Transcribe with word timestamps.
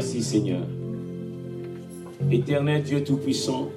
Merci 0.00 0.22
Seigneur. 0.22 0.62
Éternel 2.32 2.82
Dieu 2.82 3.04
Tout-Puissant, 3.04 3.70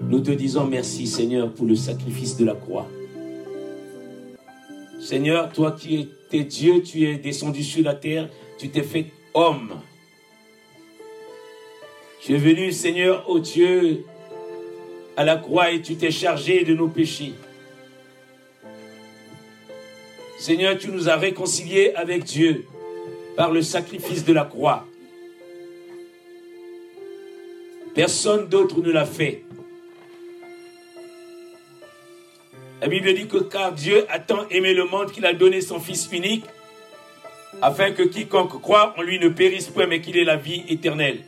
nous 0.00 0.20
te 0.20 0.30
disons 0.30 0.64
merci 0.64 1.06
Seigneur 1.06 1.52
pour 1.52 1.66
le 1.66 1.76
sacrifice 1.76 2.38
de 2.38 2.46
la 2.46 2.54
croix. 2.54 2.88
Seigneur, 4.98 5.52
toi 5.52 5.72
qui 5.72 5.96
étais 5.96 6.44
Dieu, 6.44 6.82
tu 6.82 7.06
es 7.06 7.18
descendu 7.18 7.62
sur 7.62 7.84
la 7.84 7.94
terre, 7.94 8.30
tu 8.56 8.70
t'es 8.70 8.82
fait 8.82 9.12
homme. 9.34 9.74
Tu 12.22 12.32
es 12.32 12.38
venu, 12.38 12.72
Seigneur, 12.72 13.28
ô 13.28 13.40
Dieu, 13.40 14.06
à 15.18 15.24
la 15.24 15.36
croix 15.36 15.70
et 15.70 15.82
tu 15.82 15.96
t'es 15.96 16.10
chargé 16.10 16.64
de 16.64 16.72
nos 16.72 16.88
péchés. 16.88 17.34
Seigneur, 20.38 20.78
tu 20.78 20.88
nous 20.88 21.10
as 21.10 21.16
réconciliés 21.16 21.92
avec 21.94 22.24
Dieu 22.24 22.64
par 23.36 23.50
le 23.50 23.62
sacrifice 23.62 24.24
de 24.24 24.32
la 24.32 24.44
croix. 24.44 24.86
Personne 27.94 28.48
d'autre 28.48 28.80
ne 28.80 28.90
l'a 28.90 29.04
fait. 29.04 29.44
La 32.80 32.88
Bible 32.88 33.14
dit 33.14 33.28
que 33.28 33.38
car 33.38 33.72
Dieu 33.72 34.06
a 34.08 34.18
tant 34.18 34.48
aimé 34.48 34.74
le 34.74 34.86
monde 34.86 35.12
qu'il 35.12 35.24
a 35.26 35.34
donné 35.34 35.60
son 35.60 35.78
Fils 35.78 36.08
unique, 36.10 36.44
afin 37.60 37.92
que 37.92 38.02
quiconque 38.02 38.60
croit 38.60 38.94
en 38.98 39.02
lui 39.02 39.18
ne 39.20 39.28
périsse 39.28 39.68
point, 39.68 39.86
mais 39.86 40.00
qu'il 40.00 40.16
ait 40.16 40.24
la 40.24 40.36
vie 40.36 40.64
éternelle. 40.68 41.20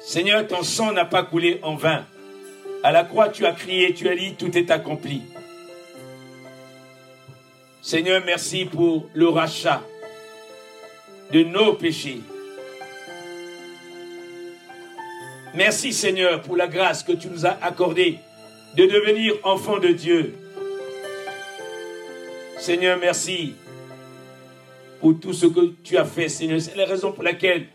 Seigneur, 0.00 0.46
ton 0.46 0.62
sang 0.62 0.92
n'a 0.92 1.04
pas 1.04 1.22
coulé 1.22 1.58
en 1.62 1.74
vain. 1.74 2.06
À 2.82 2.92
la 2.92 3.04
croix, 3.04 3.30
tu 3.30 3.44
as 3.46 3.52
crié, 3.52 3.92
tu 3.94 4.08
as 4.08 4.14
dit, 4.14 4.34
tout 4.34 4.56
est 4.56 4.70
accompli. 4.70 5.22
Seigneur, 7.90 8.22
merci 8.22 8.66
pour 8.66 9.08
le 9.14 9.30
rachat 9.30 9.82
de 11.32 11.42
nos 11.42 11.72
péchés. 11.72 12.20
Merci 15.54 15.94
Seigneur 15.94 16.42
pour 16.42 16.54
la 16.54 16.66
grâce 16.66 17.02
que 17.02 17.12
tu 17.12 17.28
nous 17.28 17.46
as 17.46 17.56
accordée 17.62 18.18
de 18.76 18.84
devenir 18.84 19.36
enfants 19.42 19.78
de 19.78 19.88
Dieu. 19.88 20.34
Seigneur, 22.58 22.98
merci 23.00 23.54
pour 25.00 25.18
tout 25.18 25.32
ce 25.32 25.46
que 25.46 25.72
tu 25.82 25.96
as 25.96 26.04
fait, 26.04 26.28
Seigneur. 26.28 26.60
C'est 26.60 26.76
la 26.76 26.84
raison 26.84 27.10
pour 27.10 27.24
laquelle 27.24 27.68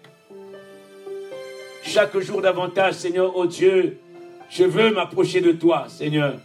chaque 1.81 2.15
jour 2.19 2.39
davantage, 2.39 2.93
Seigneur, 2.93 3.35
oh 3.35 3.47
Dieu, 3.47 3.97
je 4.51 4.63
veux 4.63 4.91
m'approcher 4.91 5.41
de 5.41 5.53
toi, 5.53 5.87
Seigneur. 5.89 6.35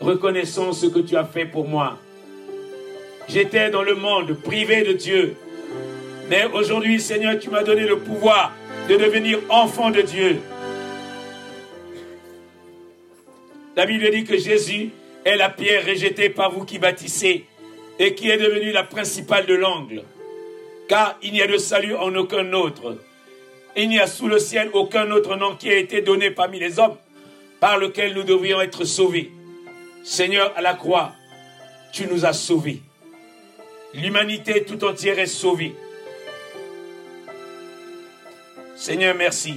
Reconnaissons 0.00 0.72
ce 0.72 0.86
que 0.86 1.00
tu 1.00 1.14
as 1.14 1.26
fait 1.26 1.44
pour 1.44 1.68
moi. 1.68 1.98
J'étais 3.28 3.70
dans 3.70 3.82
le 3.82 3.94
monde 3.94 4.34
privé 4.34 4.82
de 4.82 4.92
Dieu. 4.92 5.36
Mais 6.28 6.44
aujourd'hui, 6.52 7.00
Seigneur, 7.00 7.38
tu 7.38 7.50
m'as 7.50 7.62
donné 7.62 7.86
le 7.86 7.98
pouvoir 7.98 8.52
de 8.88 8.96
devenir 8.96 9.38
enfant 9.48 9.90
de 9.90 10.02
Dieu. 10.02 10.40
La 13.76 13.86
Bible 13.86 14.10
dit 14.10 14.24
que 14.24 14.38
Jésus 14.38 14.90
est 15.24 15.36
la 15.36 15.48
pierre 15.48 15.86
rejetée 15.86 16.28
par 16.28 16.52
vous 16.52 16.64
qui 16.64 16.78
bâtissez 16.78 17.44
et 17.98 18.14
qui 18.14 18.30
est 18.30 18.36
devenue 18.36 18.72
la 18.72 18.84
principale 18.84 19.46
de 19.46 19.54
l'angle. 19.54 20.04
Car 20.88 21.18
il 21.22 21.32
n'y 21.32 21.42
a 21.42 21.46
de 21.46 21.56
salut 21.56 21.94
en 21.96 22.14
aucun 22.14 22.52
autre. 22.52 22.98
Il 23.76 23.88
n'y 23.88 23.98
a 23.98 24.06
sous 24.06 24.28
le 24.28 24.38
ciel 24.38 24.70
aucun 24.74 25.10
autre 25.10 25.34
nom 25.36 25.56
qui 25.56 25.70
a 25.70 25.76
été 25.76 26.02
donné 26.02 26.30
parmi 26.30 26.60
les 26.60 26.78
hommes 26.78 26.96
par 27.58 27.78
lequel 27.78 28.14
nous 28.14 28.22
devrions 28.22 28.60
être 28.60 28.84
sauvés. 28.84 29.32
Seigneur, 30.04 30.52
à 30.56 30.60
la 30.60 30.74
croix, 30.74 31.12
tu 31.92 32.06
nous 32.06 32.26
as 32.26 32.34
sauvés. 32.34 32.82
L'humanité 33.94 34.64
tout 34.64 34.84
entière 34.84 35.18
est 35.20 35.26
sauvée. 35.26 35.74
Seigneur, 38.74 39.14
merci. 39.14 39.54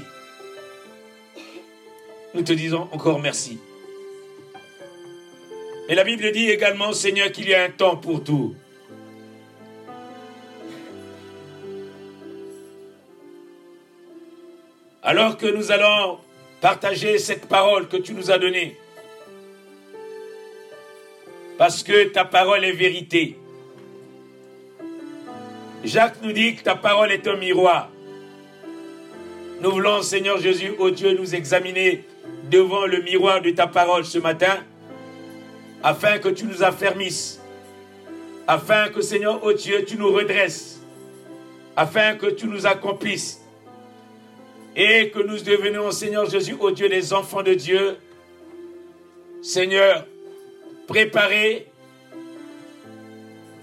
Nous 2.35 2.43
te 2.43 2.53
disons 2.53 2.87
encore 2.91 3.19
merci. 3.19 3.59
Et 5.89 5.95
la 5.95 6.03
Bible 6.03 6.31
dit 6.31 6.49
également, 6.49 6.93
Seigneur, 6.93 7.31
qu'il 7.31 7.49
y 7.49 7.55
a 7.55 7.63
un 7.63 7.69
temps 7.69 7.97
pour 7.97 8.23
tout. 8.23 8.55
Alors 15.01 15.37
que 15.37 15.47
nous 15.47 15.71
allons 15.71 16.19
partager 16.61 17.17
cette 17.17 17.47
parole 17.47 17.87
que 17.87 17.97
tu 17.97 18.13
nous 18.13 18.29
as 18.29 18.37
donnée, 18.37 18.77
parce 21.57 21.81
que 21.81 22.09
ta 22.09 22.25
parole 22.25 22.65
est 22.65 22.73
vérité. 22.73 23.37
Jacques 25.83 26.21
nous 26.21 26.31
dit 26.31 26.55
que 26.55 26.63
ta 26.63 26.75
parole 26.75 27.11
est 27.11 27.27
un 27.27 27.35
miroir. 27.35 27.89
Nous 29.61 29.71
voulons, 29.71 30.01
Seigneur 30.01 30.39
Jésus, 30.39 30.73
ô 30.77 30.89
Dieu, 30.89 31.17
nous 31.17 31.33
examiner 31.33 32.03
devant 32.49 32.85
le 32.85 33.01
miroir 33.01 33.41
de 33.41 33.51
ta 33.51 33.67
parole 33.67 34.05
ce 34.05 34.19
matin, 34.19 34.63
afin 35.83 36.19
que 36.19 36.29
tu 36.29 36.45
nous 36.45 36.63
affermisses, 36.63 37.41
afin 38.47 38.89
que, 38.89 39.01
Seigneur, 39.01 39.43
ô 39.43 39.53
Dieu, 39.53 39.83
tu 39.85 39.97
nous 39.97 40.11
redresses, 40.11 40.79
afin 41.75 42.15
que 42.15 42.27
tu 42.27 42.47
nous 42.47 42.65
accomplisses, 42.65 43.41
et 44.75 45.09
que 45.09 45.19
nous 45.19 45.39
devenions, 45.39 45.91
Seigneur 45.91 46.29
Jésus, 46.29 46.55
ô 46.59 46.71
Dieu, 46.71 46.89
des 46.89 47.13
enfants 47.13 47.43
de 47.43 47.53
Dieu, 47.53 47.97
Seigneur, 49.41 50.05
préparés 50.87 51.67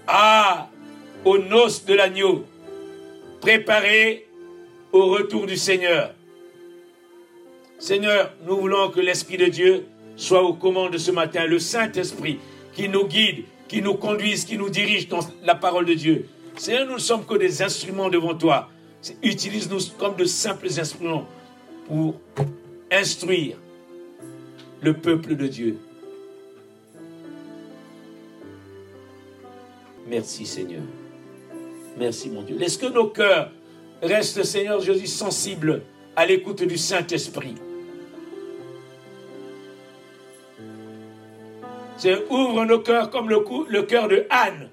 à, 0.07 0.69
aux 1.25 1.39
noces 1.39 1.83
de 1.85 1.95
l'agneau, 1.95 2.45
préparés 3.41 4.27
au 4.91 5.07
retour 5.07 5.47
du 5.47 5.57
Seigneur. 5.57 6.13
Seigneur, 7.79 8.33
nous 8.45 8.57
voulons 8.57 8.89
que 8.89 9.01
l'Esprit 9.01 9.37
de 9.37 9.47
Dieu 9.47 9.85
soit 10.15 10.43
aux 10.43 10.53
commandes 10.53 10.93
de 10.93 10.97
ce 10.97 11.11
matin, 11.11 11.45
le 11.45 11.59
Saint-Esprit 11.59 12.39
qui 12.73 12.87
nous 12.87 13.07
guide, 13.07 13.43
qui 13.67 13.81
nous 13.81 13.95
conduise, 13.95 14.45
qui 14.45 14.57
nous 14.57 14.69
dirige 14.69 15.07
dans 15.09 15.19
la 15.43 15.55
parole 15.55 15.85
de 15.85 15.93
Dieu. 15.93 16.27
Seigneur, 16.55 16.85
nous 16.85 16.93
ne 16.93 16.99
sommes 16.99 17.25
que 17.25 17.35
des 17.35 17.61
instruments 17.61 18.09
devant 18.09 18.35
toi. 18.35 18.69
Utilise-nous 19.21 19.79
comme 19.97 20.15
de 20.15 20.25
simples 20.25 20.67
instruments 20.79 21.27
pour 21.87 22.15
instruire 22.91 23.57
le 24.81 24.93
peuple 24.93 25.35
de 25.35 25.47
Dieu. 25.47 25.77
Merci 30.07 30.45
Seigneur. 30.45 30.83
Merci 31.97 32.29
mon 32.29 32.41
Dieu. 32.41 32.57
Laisse 32.57 32.77
que 32.77 32.87
nos 32.87 33.07
cœurs 33.07 33.51
Reste, 34.01 34.43
Seigneur 34.43 34.81
Jésus, 34.81 35.07
sensible 35.07 35.81
à 36.15 36.25
l'écoute 36.25 36.63
du 36.63 36.77
Saint-Esprit? 36.77 37.55
Ouvre 42.29 42.65
nos 42.65 42.79
cœurs 42.79 43.09
comme 43.09 43.29
le, 43.29 43.43
le 43.69 43.83
cœur 43.83 44.07
de 44.07 44.27
Anne. 44.29 44.69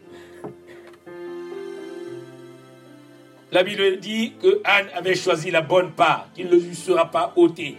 La 3.52 3.62
Bible 3.62 3.98
dit 4.00 4.32
que 4.42 4.60
Anne 4.64 4.88
avait 4.94 5.14
choisi 5.14 5.50
la 5.50 5.62
bonne 5.62 5.92
part, 5.92 6.28
qu'il 6.34 6.48
ne 6.48 6.56
lui 6.56 6.74
sera 6.74 7.10
pas 7.10 7.32
ôté. 7.36 7.76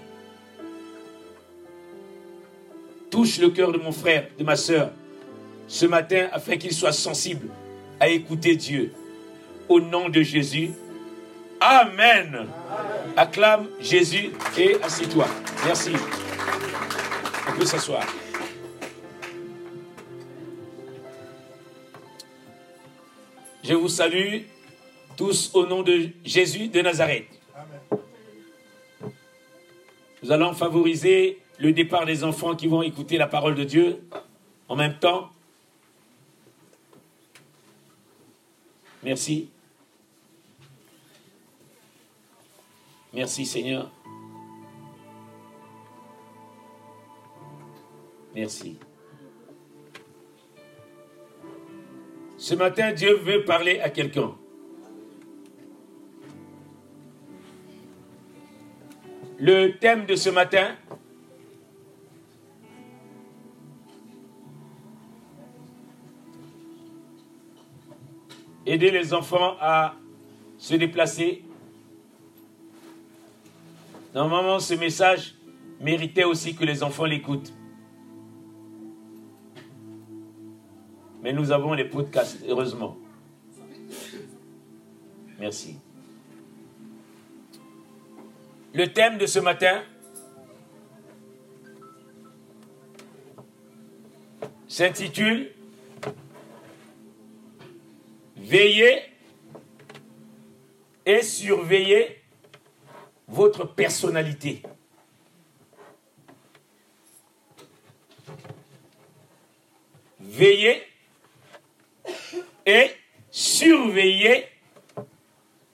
Touche 3.12 3.38
le 3.40 3.50
cœur 3.50 3.72
de 3.72 3.78
mon 3.78 3.92
frère, 3.92 4.28
de 4.40 4.44
ma 4.44 4.56
soeur, 4.56 4.92
ce 5.68 5.86
matin, 5.86 6.30
afin 6.32 6.58
qu'il 6.58 6.74
soit 6.74 6.94
sensible 6.94 7.50
à 8.00 8.08
écouter 8.08 8.56
Dieu. 8.56 8.92
Au 9.70 9.80
nom 9.80 10.10
de 10.10 10.22
Jésus, 10.22 10.72
Amen. 11.66 12.48
Acclame 13.16 13.70
Jésus 13.80 14.32
et 14.58 14.76
assieds-toi. 14.84 15.26
Merci. 15.66 15.92
On 17.48 17.58
peut 17.58 17.66
s'asseoir. 17.66 18.06
Je 23.64 23.74
vous 23.76 23.88
salue 23.88 24.42
tous 25.16 25.52
au 25.54 25.66
nom 25.66 25.84
de 25.84 26.10
Jésus 26.26 26.68
de 26.68 26.82
Nazareth. 26.82 27.28
Nous 30.22 30.32
allons 30.34 30.52
favoriser 30.54 31.40
le 31.60 31.72
départ 31.72 32.06
des 32.06 32.26
enfants 32.26 32.58
qui 32.58 32.68
vont 32.68 32.82
écouter 32.82 33.18
la 33.18 33.28
parole 33.28 33.56
de 33.56 33.64
Dieu 33.64 34.02
en 34.68 34.76
même 34.76 35.00
temps. 35.00 35.30
Merci. 39.02 39.53
Merci 43.14 43.46
Seigneur. 43.46 43.92
Merci. 48.34 48.80
Ce 52.38 52.56
matin, 52.56 52.92
Dieu 52.92 53.16
veut 53.18 53.46
parler 53.46 53.80
à 53.80 53.90
quelqu'un. 53.90 54.34
Le 59.38 59.78
thème 59.78 60.06
de 60.06 60.16
ce 60.16 60.30
matin, 60.30 60.76
aider 68.66 68.90
les 68.90 69.14
enfants 69.14 69.56
à 69.60 69.96
se 70.58 70.76
déplacer 70.76 71.44
Normalement, 74.14 74.60
ce 74.60 74.76
message 74.76 75.36
méritait 75.80 76.24
aussi 76.24 76.56
que 76.56 76.64
les 76.64 76.84
enfants 76.84 77.06
l'écoutent. 77.06 77.52
Mais 81.22 81.34
nous 81.34 81.52
avons 81.52 81.74
les 81.74 81.86
podcasts, 81.86 82.44
heureusement. 82.48 82.98
Merci. 85.40 85.78
Le 88.74 88.92
thème 88.92 89.18
de 89.18 89.26
ce 89.26 89.40
matin 89.40 89.84
s'intitule 94.68 95.52
Veillez 98.36 99.02
et 101.06 101.22
surveillez 101.22 102.23
votre 103.28 103.66
personnalité. 103.66 104.62
Veillez 110.20 110.84
et 112.66 112.92
surveillez 113.30 114.48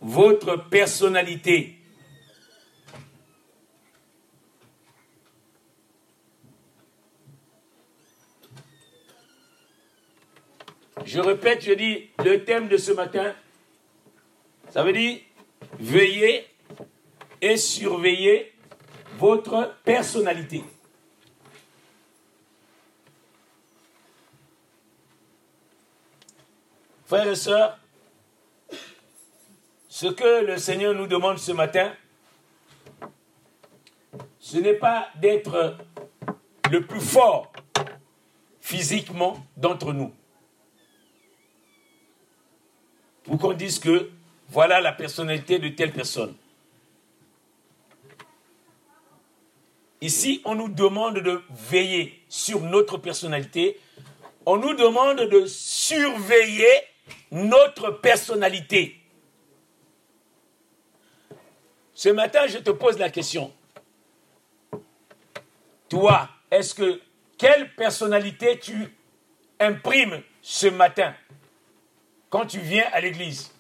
votre 0.02 0.70
personnalité. 0.70 1.76
Je 11.06 11.20
répète, 11.20 11.64
je 11.64 11.72
dis, 11.72 12.10
le 12.24 12.44
thème 12.44 12.68
de 12.68 12.78
ce 12.78 12.92
matin, 12.92 13.34
ça 14.70 14.84
veut 14.84 14.94
dire 14.94 15.20
veillez 15.80 16.46
et 17.42 17.58
surveillez 17.58 18.54
votre 19.18 19.76
personnalité. 19.84 20.64
Frères 27.06 27.28
et 27.28 27.36
sœurs, 27.36 27.80
ce 29.88 30.08
que 30.08 30.46
le 30.46 30.58
Seigneur 30.58 30.94
nous 30.94 31.08
demande 31.08 31.40
ce 31.40 31.52
matin, 31.52 31.94
ce 34.40 34.58
n'est 34.58 34.76
pas 34.76 35.10
d'être 35.16 35.78
le 36.72 36.86
plus 36.86 37.02
fort 37.02 37.52
physiquement 38.62 39.44
d'entre 39.58 39.92
nous. 39.92 40.14
Pour 43.24 43.40
qu'on 43.40 43.54
dise 43.54 43.80
que 43.80 44.12
voilà 44.48 44.80
la 44.80 44.92
personnalité 44.92 45.60
de 45.60 45.70
telle 45.70 45.92
personne. 45.92 46.36
Ici, 50.02 50.42
on 50.46 50.56
nous 50.56 50.70
demande 50.70 51.20
de 51.20 51.42
veiller 51.50 52.24
sur 52.30 52.62
notre 52.62 52.98
personnalité. 52.98 53.80
On 54.46 54.58
nous 54.58 54.74
demande 54.74 55.22
de 55.22 55.46
surveiller 55.46 56.72
notre 57.32 57.92
personnalité. 57.92 58.96
Ce 61.94 62.10
matin, 62.10 62.48
je 62.48 62.60
te 62.60 62.70
pose 62.70 62.98
la 62.98 63.10
question. 63.10 63.54
Toi, 65.90 66.30
est-ce 66.50 66.74
que 66.74 67.02
quelle 67.38 67.74
personnalité 67.76 68.58
tu 68.60 68.96
imprimes 69.60 70.22
ce 70.42 70.68
matin 70.68 71.14
quand 72.30 72.46
tu 72.46 72.60
viens 72.60 72.86
à 72.94 73.02
l'église? 73.02 73.52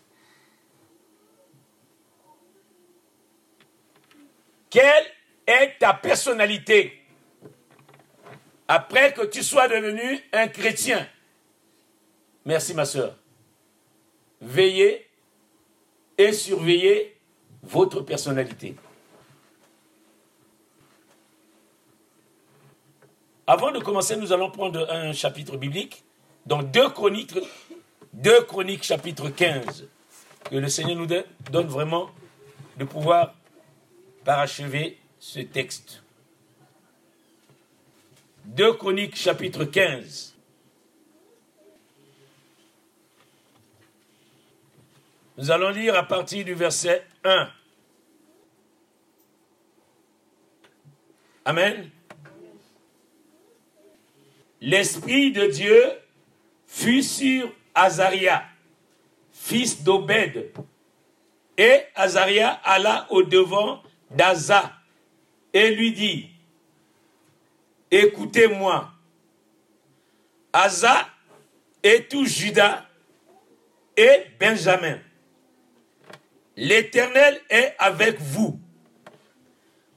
Quelle 4.69 5.05
ta 5.79 5.93
personnalité 5.93 7.01
après 8.67 9.13
que 9.13 9.25
tu 9.25 9.43
sois 9.43 9.67
devenu 9.67 10.19
un 10.33 10.47
chrétien 10.47 11.07
Merci 12.45 12.73
ma 12.73 12.85
soeur. 12.85 13.15
Veillez 14.41 15.07
et 16.17 16.31
surveillez 16.31 17.15
votre 17.61 18.01
personnalité. 18.01 18.75
Avant 23.45 23.71
de 23.71 23.79
commencer, 23.79 24.15
nous 24.15 24.31
allons 24.31 24.51
prendre 24.51 24.89
un 24.89 25.11
chapitre 25.11 25.57
biblique 25.57 26.03
dans 26.45 26.63
2 26.63 26.89
Chroniques, 26.89 27.35
2 28.13 28.43
Chroniques 28.43 28.83
chapitre 28.83 29.29
15, 29.29 29.87
que 30.49 30.55
le 30.55 30.69
Seigneur 30.69 30.95
nous 30.95 31.07
donne 31.51 31.67
vraiment 31.67 32.09
de 32.77 32.85
pouvoir 32.85 33.35
parachever 34.23 34.97
ce 35.19 35.41
texte. 35.41 36.01
2 38.45 38.73
Chroniques 38.73 39.15
chapitre 39.15 39.65
15. 39.65 40.35
Nous 45.37 45.51
allons 45.51 45.69
lire 45.69 45.95
à 45.95 46.03
partir 46.03 46.43
du 46.43 46.53
verset 46.53 47.05
1. 47.23 47.49
Amen. 51.45 51.89
L'Esprit 54.61 55.31
de 55.31 55.45
Dieu 55.47 55.83
fut 56.65 57.03
sur 57.03 57.53
Azaria, 57.73 58.43
fils 59.31 59.83
d'Obed. 59.83 60.51
Et 61.57 61.81
Azaria 61.95 62.51
alla 62.63 63.07
au 63.09 63.23
devant 63.23 63.81
d'Aza 64.11 64.78
et 65.53 65.71
lui 65.71 65.91
dit, 65.91 66.29
écoutez-moi, 67.91 68.91
Asa 70.53 71.07
et 71.83 72.05
tout 72.05 72.25
Judas 72.25 72.85
et 73.95 74.25
Benjamin? 74.39 74.99
L'Éternel 76.55 77.41
est 77.49 77.73
avec 77.79 78.19
vous 78.19 78.59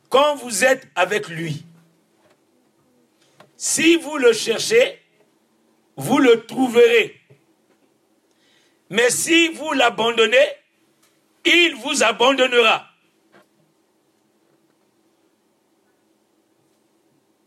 quand 0.09 0.37
vous 0.37 0.65
êtes 0.65 0.87
avec 0.95 1.29
lui. 1.29 1.65
Si 3.57 3.97
vous 3.97 4.17
le 4.19 4.33
cherchez, 4.33 5.01
vous 5.97 6.19
le 6.19 6.45
trouverez. 6.45 7.21
Mais 8.91 9.11
si 9.11 9.49
vous 9.49 9.73
l'abandonnez, 9.73 10.49
il 11.45 11.77
vous 11.77 12.03
abandonnera. 12.03 12.92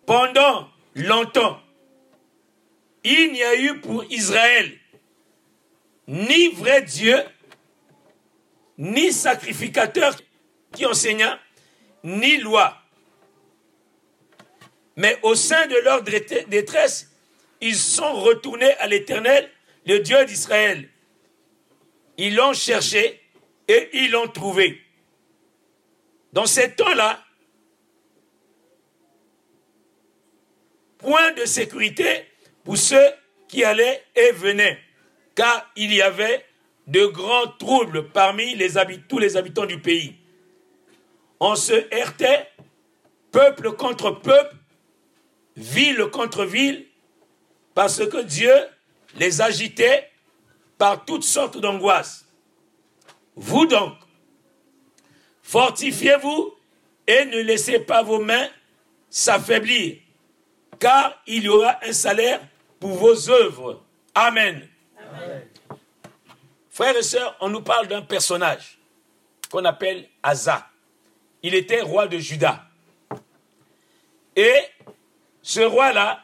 Pendant 0.05 0.69
longtemps, 0.95 1.59
il 3.03 3.31
n'y 3.33 3.43
a 3.43 3.55
eu 3.55 3.79
pour 3.79 4.03
Israël 4.05 4.79
ni 6.07 6.49
vrai 6.49 6.83
Dieu, 6.83 7.17
ni 8.77 9.11
sacrificateur 9.11 10.15
qui 10.71 10.85
enseigna, 10.85 11.39
ni 12.03 12.37
loi. 12.37 12.77
Mais 14.95 15.17
au 15.23 15.35
sein 15.35 15.65
de 15.67 15.75
leur 15.77 16.03
détresse, 16.03 17.11
ils 17.61 17.75
sont 17.75 18.13
retournés 18.13 18.73
à 18.75 18.87
l'Éternel, 18.87 19.49
le 19.85 19.99
Dieu 19.99 20.23
d'Israël. 20.25 20.89
Ils 22.17 22.35
l'ont 22.35 22.53
cherché 22.53 23.21
et 23.67 23.89
ils 23.93 24.11
l'ont 24.11 24.27
trouvé. 24.27 24.81
Dans 26.33 26.45
ces 26.45 26.75
temps-là, 26.75 27.24
de 31.35 31.45
sécurité 31.45 32.25
pour 32.63 32.77
ceux 32.77 33.13
qui 33.47 33.63
allaient 33.63 34.03
et 34.15 34.31
venaient, 34.31 34.79
car 35.35 35.69
il 35.75 35.93
y 35.93 36.01
avait 36.01 36.45
de 36.87 37.05
grands 37.05 37.47
troubles 37.59 38.09
parmi 38.09 38.57
tous 39.07 39.19
les 39.19 39.37
habitants 39.37 39.65
du 39.65 39.79
pays. 39.79 40.15
On 41.39 41.55
se 41.55 41.73
heurtait, 41.93 42.49
peuple 43.31 43.73
contre 43.73 44.11
peuple, 44.11 44.55
ville 45.55 46.05
contre 46.11 46.45
ville, 46.45 46.85
parce 47.73 48.05
que 48.07 48.23
Dieu 48.23 48.53
les 49.17 49.41
agitait 49.41 50.09
par 50.77 51.05
toutes 51.05 51.23
sortes 51.23 51.57
d'angoisses. 51.57 52.25
Vous 53.35 53.65
donc, 53.65 53.93
fortifiez-vous 55.43 56.53
et 57.07 57.25
ne 57.25 57.41
laissez 57.41 57.79
pas 57.79 58.01
vos 58.01 58.19
mains 58.19 58.49
s'affaiblir, 59.09 59.97
car 60.79 61.21
il 61.27 61.43
y 61.43 61.49
aura 61.49 61.79
un 61.83 61.93
salaire 61.93 62.41
pour 62.79 62.91
vos 62.91 63.29
œuvres. 63.29 63.83
Amen. 64.13 64.67
Frères 66.69 66.95
et 66.97 67.03
sœurs, 67.03 67.35
on 67.39 67.49
nous 67.49 67.61
parle 67.61 67.87
d'un 67.87 68.01
personnage 68.01 68.77
qu'on 69.49 69.63
appelle 69.65 70.09
Asa. 70.21 70.67
Il 71.41 71.55
était 71.55 71.81
roi 71.81 72.07
de 72.07 72.17
Juda. 72.17 72.65
Et 74.35 74.55
ce 75.41 75.61
roi-là, 75.61 76.21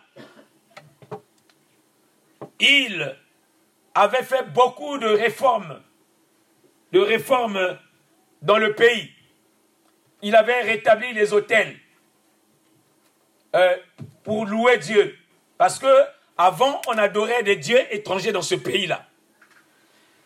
il 2.60 3.18
avait 3.96 4.24
fait 4.24 4.44
beaucoup 4.52 4.98
de 4.98 5.08
réformes, 5.08 5.82
de 6.92 7.00
réformes 7.00 7.78
dans 8.42 8.58
le 8.58 8.76
pays. 8.76 9.12
Il 10.22 10.36
avait 10.36 10.62
rétabli 10.62 11.14
les 11.14 11.34
hôtels 11.34 11.80
euh, 13.56 13.76
pour 14.24 14.46
louer 14.46 14.78
Dieu. 14.78 15.18
Parce 15.58 15.80
que 15.80 15.88
avant, 16.38 16.82
on 16.88 16.98
adorait 16.98 17.44
des 17.44 17.56
dieux 17.56 17.82
étrangers 17.92 18.32
dans 18.32 18.42
ce 18.42 18.56
pays-là. 18.56 19.06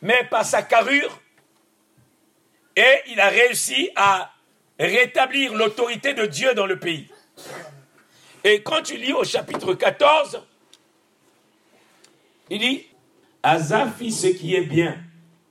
Mais 0.02 0.24
par 0.30 0.46
sa 0.46 0.62
carrure, 0.62 1.20
et 2.76 3.02
il 3.08 3.20
a 3.20 3.30
réussi 3.30 3.90
à 3.96 4.32
rétablir 4.80 5.54
l'autorité 5.54 6.14
de 6.14 6.26
Dieu 6.26 6.54
dans 6.54 6.66
le 6.66 6.78
pays. 6.80 7.08
Et 8.44 8.62
quand 8.62 8.82
tu 8.84 8.98
lis 8.98 9.14
au 9.14 9.24
chapitre 9.24 9.74
14, 9.74 10.42
il 12.50 12.60
dit, 12.60 12.86
Asa 13.42 13.88
fit 13.88 14.12
ce 14.12 14.28
qui 14.28 14.56
est 14.56 14.62
bien 14.62 14.98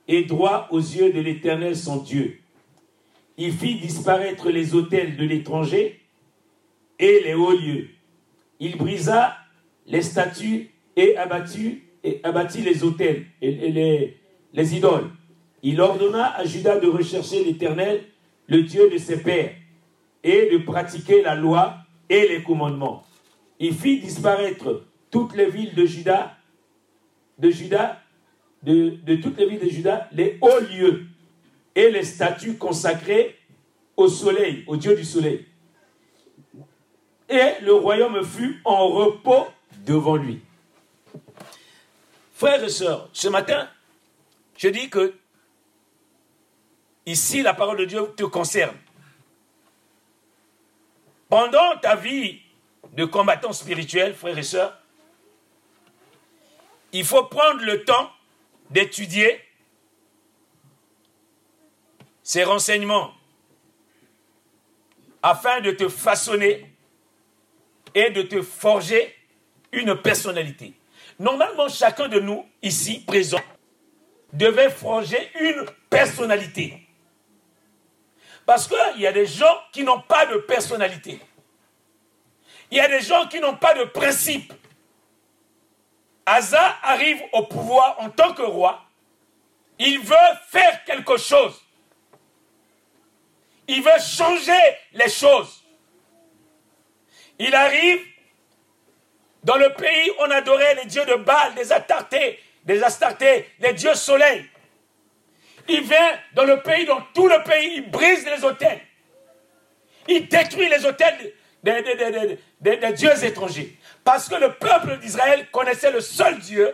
et 0.07 0.23
droit 0.23 0.67
aux 0.71 0.79
yeux 0.79 1.11
de 1.11 1.19
l'Éternel 1.19 1.75
son 1.75 1.97
Dieu. 1.97 2.39
Il 3.37 3.51
fit 3.51 3.75
disparaître 3.75 4.49
les 4.49 4.75
hôtels 4.75 5.17
de 5.17 5.25
l'étranger 5.25 6.04
et 6.99 7.21
les 7.23 7.33
hauts 7.33 7.57
lieux. 7.57 7.89
Il 8.59 8.77
brisa 8.77 9.35
les 9.85 10.01
statues 10.01 10.71
et 10.95 11.17
abattit, 11.17 11.81
les 12.61 12.83
hôtels 12.83 13.25
et, 13.41 13.51
les, 13.51 14.17
les 14.53 14.75
idoles. 14.75 15.09
Il 15.61 15.81
ordonna 15.81 16.35
à 16.35 16.45
Judas 16.45 16.79
de 16.79 16.87
rechercher 16.87 17.43
l'Éternel, 17.43 18.03
le 18.47 18.63
Dieu 18.63 18.89
de 18.89 18.97
ses 18.97 19.21
pères, 19.21 19.53
et 20.23 20.49
de 20.51 20.57
pratiquer 20.59 21.21
la 21.21 21.35
loi 21.35 21.77
et 22.09 22.27
les 22.27 22.43
commandements. 22.43 23.03
Il 23.59 23.73
fit 23.73 23.99
disparaître 23.99 24.83
toutes 25.11 25.35
les 25.35 25.49
villes 25.49 25.73
de 25.75 25.85
Juda, 25.85 26.35
de 27.37 27.49
Juda, 27.49 28.01
de 28.63 29.15
toutes 29.17 29.37
les 29.37 29.47
villes 29.47 29.59
de 29.59 29.69
Juda, 29.69 30.09
les 30.11 30.37
hauts 30.41 30.59
lieux 30.71 31.05
et 31.75 31.91
les 31.91 32.03
statues 32.03 32.55
consacrées 32.55 33.35
au 33.97 34.07
soleil, 34.07 34.63
au 34.67 34.77
Dieu 34.77 34.95
du 34.95 35.03
soleil. 35.03 35.45
Et 37.29 37.59
le 37.61 37.73
royaume 37.73 38.23
fut 38.23 38.61
en 38.65 38.87
repos 38.87 39.47
devant 39.85 40.15
lui. 40.15 40.41
Frères 42.33 42.63
et 42.63 42.69
sœurs, 42.69 43.09
ce 43.13 43.27
matin, 43.27 43.69
je 44.57 44.67
dis 44.67 44.89
que 44.89 45.15
ici, 47.05 47.41
la 47.41 47.53
parole 47.53 47.77
de 47.77 47.85
Dieu 47.85 48.13
te 48.15 48.23
concerne. 48.23 48.75
Pendant 51.29 51.77
ta 51.81 51.95
vie 51.95 52.41
de 52.93 53.05
combattant 53.05 53.53
spirituel, 53.53 54.13
frères 54.13 54.37
et 54.37 54.43
sœurs, 54.43 54.77
il 56.91 57.03
faut 57.03 57.23
prendre 57.23 57.63
le 57.63 57.83
temps 57.83 58.11
d'étudier 58.69 59.41
ces 62.23 62.43
renseignements 62.43 63.13
afin 65.21 65.61
de 65.61 65.71
te 65.71 65.89
façonner 65.89 66.74
et 67.95 68.11
de 68.11 68.21
te 68.21 68.41
forger 68.41 69.15
une 69.71 69.95
personnalité. 69.95 70.73
Normalement, 71.17 71.69
chacun 71.69 72.09
de 72.09 72.19
nous, 72.19 72.45
ici 72.61 72.99
présent, 72.99 73.41
devait 74.33 74.69
forger 74.69 75.31
une 75.39 75.65
personnalité. 75.89 76.85
Parce 78.45 78.67
qu'il 78.67 79.01
y 79.01 79.07
a 79.07 79.13
des 79.13 79.25
gens 79.25 79.57
qui 79.71 79.83
n'ont 79.83 80.01
pas 80.01 80.25
de 80.25 80.37
personnalité. 80.37 81.19
Il 82.69 82.77
y 82.77 82.81
a 82.81 82.87
des 82.87 83.01
gens 83.01 83.27
qui 83.27 83.39
n'ont 83.39 83.55
pas 83.55 83.73
de 83.73 83.85
principe. 83.85 84.53
Asa 86.25 86.77
arrive 86.83 87.21
au 87.31 87.43
pouvoir 87.43 87.95
en 87.99 88.09
tant 88.09 88.33
que 88.33 88.41
roi. 88.41 88.83
Il 89.79 89.99
veut 89.99 90.15
faire 90.49 90.83
quelque 90.83 91.17
chose. 91.17 91.61
Il 93.67 93.81
veut 93.81 93.99
changer 93.99 94.59
les 94.93 95.09
choses. 95.09 95.64
Il 97.39 97.53
arrive 97.53 98.01
dans 99.43 99.57
le 99.57 99.73
pays, 99.73 100.11
on 100.19 100.31
adorait 100.31 100.75
les 100.75 100.85
dieux 100.85 101.05
de 101.05 101.15
Baal, 101.15 101.53
des 101.55 101.71
Astartés, 101.71 102.39
des 102.63 102.81
Astartés, 102.81 103.49
les 103.59 103.73
dieux 103.73 103.93
soleil. 103.93 104.45
Il 105.67 105.81
vient 105.81 106.19
dans 106.33 106.45
le 106.45 106.61
pays, 106.61 106.85
dans 106.85 107.01
tout 107.13 107.27
le 107.27 107.41
pays, 107.43 107.75
il 107.75 107.89
brise 107.91 108.25
les 108.25 108.43
hôtels. 108.43 108.81
Il 110.07 110.27
détruit 110.27 110.69
les 110.69 110.85
hôtels 110.85 111.33
des, 111.63 112.93
dieux 112.93 113.23
étrangers. 113.23 113.75
Parce 114.03 114.29
que 114.29 114.35
le 114.35 114.53
peuple 114.53 114.97
d'Israël 114.99 115.47
connaissait 115.51 115.91
le 115.91 116.01
seul 116.01 116.37
Dieu, 116.39 116.73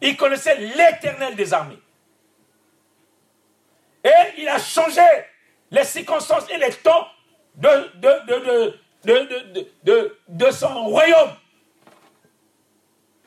il 0.00 0.16
connaissait 0.16 0.56
l'éternel 0.56 1.34
des 1.34 1.52
armées. 1.52 1.78
Et 4.04 4.38
il 4.38 4.48
a 4.48 4.58
changé 4.58 5.02
les 5.70 5.84
circonstances 5.84 6.48
et 6.50 6.58
les 6.58 6.70
temps 6.70 7.08
de, 7.56 8.78
de, 9.04 10.50
son 10.50 10.84
royaume. 10.86 11.32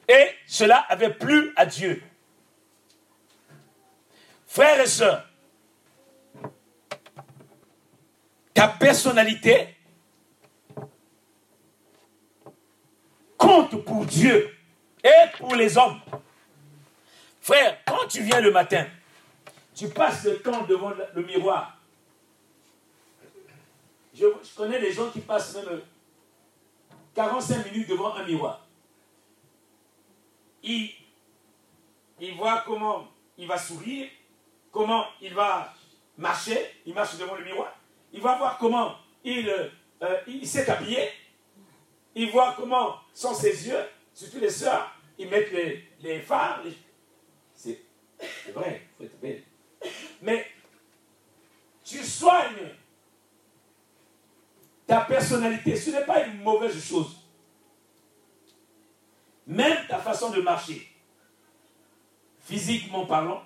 Et 0.08 0.30
cela 0.46 0.78
avait 0.90 1.13
plu 1.13 1.54
à 1.56 1.66
Dieu. 1.66 2.01
Frères 4.46 4.82
et 4.82 4.88
sœurs, 4.88 5.25
ta 8.54 8.68
personnalité 8.68 9.75
compte 13.38 13.84
pour 13.86 14.06
Dieu 14.06 14.54
et 15.04 15.38
pour 15.38 15.56
les 15.56 15.78
hommes. 15.78 16.01
Frère, 17.40 17.78
quand 17.86 18.08
tu 18.10 18.22
viens 18.22 18.42
le 18.42 18.51
matin, 18.51 18.86
tu 19.74 19.88
passes 19.88 20.25
le 20.25 20.38
temps 20.40 20.63
devant 20.63 20.92
le 21.16 21.24
miroir 21.24 21.81
je, 24.22 24.56
connais 24.56 24.80
des 24.80 24.92
gens 24.92 25.10
qui 25.10 25.20
passent 25.20 25.56
même 25.56 25.82
45 27.16 27.72
minutes 27.72 27.90
devant 27.90 28.13
un 28.16 28.25
miroir. 28.25 28.66
Il, 30.63 30.92
il 32.20 32.36
voit 32.36 32.63
comment 32.66 33.08
il 33.38 33.48
va 33.48 33.58
sourire, 33.58 34.08
comment 34.72 35.06
il 35.22 35.34
va 35.34 35.74
marcher, 36.18 36.58
il 36.86 36.94
marche 36.94 37.18
devant 37.18 37.36
le 37.36 37.44
miroir. 37.44 37.74
Il 38.13 38.22
va 38.22 38.38
voir 38.38 38.58
comment 38.58 38.96
il, 39.24 39.50
euh, 39.50 40.18
il 40.28 40.48
s'est 40.48 40.70
habillé. 40.70 41.10
Il 42.13 42.30
voit 42.30 42.54
comment 42.58 42.98
sont 43.13 43.34
ses 43.34 43.68
yeux, 43.68 43.84
surtout 44.13 44.40
les 44.40 44.50
soeurs, 44.50 44.94
ils 45.18 45.30
mettent 45.30 45.51
les, 45.51 45.88
les 46.01 46.20
phares. 46.20 46.62
C'est 47.54 47.82
vrai, 48.54 48.82
il 48.84 48.98
faut 48.98 49.04
être 49.06 49.20
belle. 49.20 49.44
Mais 50.22 50.46
tu 51.84 52.04
soignes 52.04 52.70
personnalité, 55.00 55.77
ce 55.77 55.91
n'est 55.91 56.05
pas 56.05 56.25
une 56.25 56.41
mauvaise 56.41 56.83
chose. 56.83 57.25
Même 59.48 59.88
ta 59.88 59.98
façon 60.00 60.31
de 60.31 60.41
marcher, 60.41 60.86
physiquement 62.39 63.05
parlant, 63.05 63.41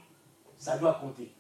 ça 0.58 0.78
doit 0.78 0.96
compter. 0.96 1.32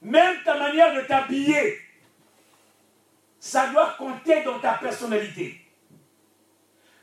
Même 0.00 0.36
ta 0.44 0.58
manière 0.58 0.94
de 0.94 1.06
t'habiller, 1.06 1.78
ça 3.38 3.68
doit 3.68 3.94
compter 3.98 4.42
dans 4.42 4.58
ta 4.58 4.74
personnalité. 4.74 5.60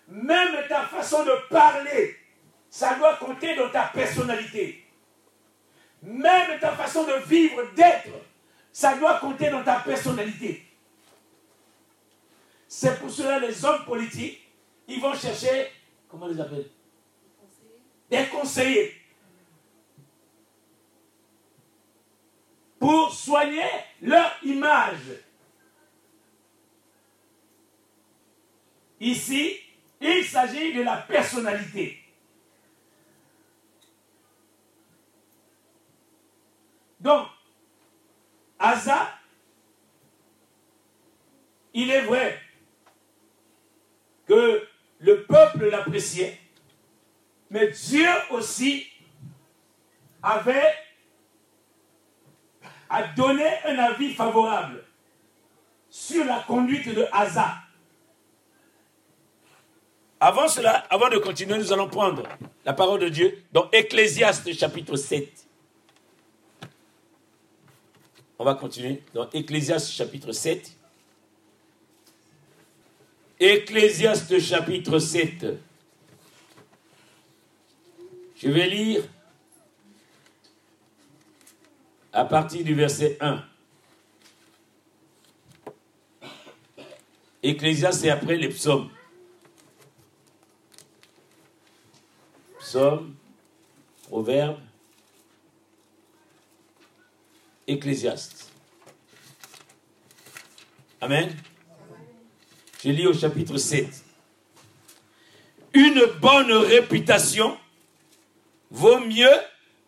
Même 0.08 0.68
ta 0.68 0.84
façon 0.84 1.24
de 1.24 1.48
parler, 1.50 2.18
ça 2.70 2.96
doit 2.96 3.16
compter 3.18 3.56
dans 3.56 3.70
ta 3.70 3.84
personnalité. 3.84 4.86
Même 6.02 6.60
ta 6.60 6.72
façon 6.72 7.04
de 7.04 7.14
vivre, 7.28 7.62
d'être, 7.76 8.10
ça 8.72 8.96
doit 8.98 9.20
compter 9.20 9.50
dans 9.50 9.64
ta 9.64 9.80
personnalité. 9.80 10.66
C'est 12.68 13.00
pour 13.00 13.10
cela 13.10 13.40
les 13.40 13.66
hommes 13.66 13.84
politiques, 13.86 14.48
ils 14.88 15.02
vont 15.02 15.16
chercher, 15.16 15.72
comment 16.08 16.28
les 16.28 16.40
appelle? 16.40 16.70
Des 18.10 18.28
conseillers. 18.28 18.96
Pour 22.80 23.12
soigner 23.14 23.68
leur 24.02 24.32
image. 24.44 25.18
Ici, 29.00 29.58
il 30.02 30.24
s'agit 30.26 30.74
de 30.74 30.82
la 30.82 30.98
personnalité. 30.98 31.98
Donc, 37.00 37.28
Asa, 38.60 39.10
il 41.74 41.90
est 41.90 42.02
vrai 42.02 42.38
que 44.28 44.68
le 45.00 45.24
peuple 45.24 45.70
l'appréciait, 45.70 46.38
mais 47.50 47.70
Dieu 47.70 48.08
aussi 48.32 48.86
avait 50.22 50.74
a 52.90 53.04
donné 53.04 53.48
un 53.66 53.78
avis 53.78 54.14
favorable 54.14 54.84
sur 55.90 56.26
la 56.26 56.40
conduite 56.40 56.94
de 56.94 57.06
Asa. 57.12 57.56
Avant 60.20 60.48
cela, 60.48 60.86
avant 60.90 61.10
de 61.10 61.18
continuer, 61.18 61.58
nous 61.58 61.72
allons 61.72 61.88
prendre 61.88 62.24
la 62.66 62.74
parole 62.74 63.00
de 63.00 63.10
Dieu 63.10 63.44
dans 63.54 63.70
Ecclésiaste 63.72 64.54
chapitre 64.54 64.96
7. 64.96 65.49
On 68.42 68.46
va 68.46 68.56
continuer 68.56 69.04
dans 69.14 69.30
Ecclésiaste 69.32 69.92
chapitre 69.92 70.32
7. 70.32 70.72
Ecclésiaste 73.38 74.40
chapitre 74.40 74.98
7. 74.98 75.46
Je 78.38 78.50
vais 78.50 78.70
lire 78.70 79.04
à 82.14 82.24
partir 82.24 82.64
du 82.64 82.74
verset 82.74 83.18
1. 83.20 83.44
Ecclésiaste, 87.44 88.00
c'est 88.00 88.10
après 88.10 88.38
les 88.38 88.48
psaumes. 88.48 88.90
Psaumes, 92.60 93.16
Proverbes, 94.04 94.62
Ecclésiaste. 97.70 98.52
Amen. 101.02 101.36
Je 102.84 102.90
lis 102.90 103.06
au 103.06 103.14
chapitre 103.14 103.58
7. 103.58 103.88
Une 105.74 106.04
bonne 106.20 106.52
réputation 106.52 107.58
vaut 108.72 109.00
mieux 109.00 109.30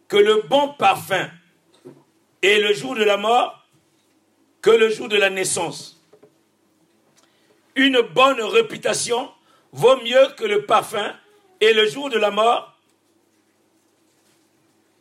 que 0.08 0.18
le 0.18 0.44
bon 0.48 0.74
parfum 0.74 1.28
et 2.44 2.60
le 2.60 2.72
jour 2.74 2.94
de 2.94 3.04
la 3.04 3.18
mort 3.18 3.66
que 4.62 4.70
le 4.70 4.90
jour 4.90 5.10
de 5.10 5.18
la 5.18 5.32
naissance. 5.32 6.00
Une 7.76 8.00
bonne 8.14 8.42
réputation 8.42 9.32
vaut 9.72 9.98
mieux 10.04 10.28
que 10.38 10.44
le 10.44 10.68
parfum 10.68 11.16
et 11.60 11.74
le 11.74 11.88
jour 11.88 12.12
de 12.12 12.20
la 12.20 12.30
mort 12.30 12.78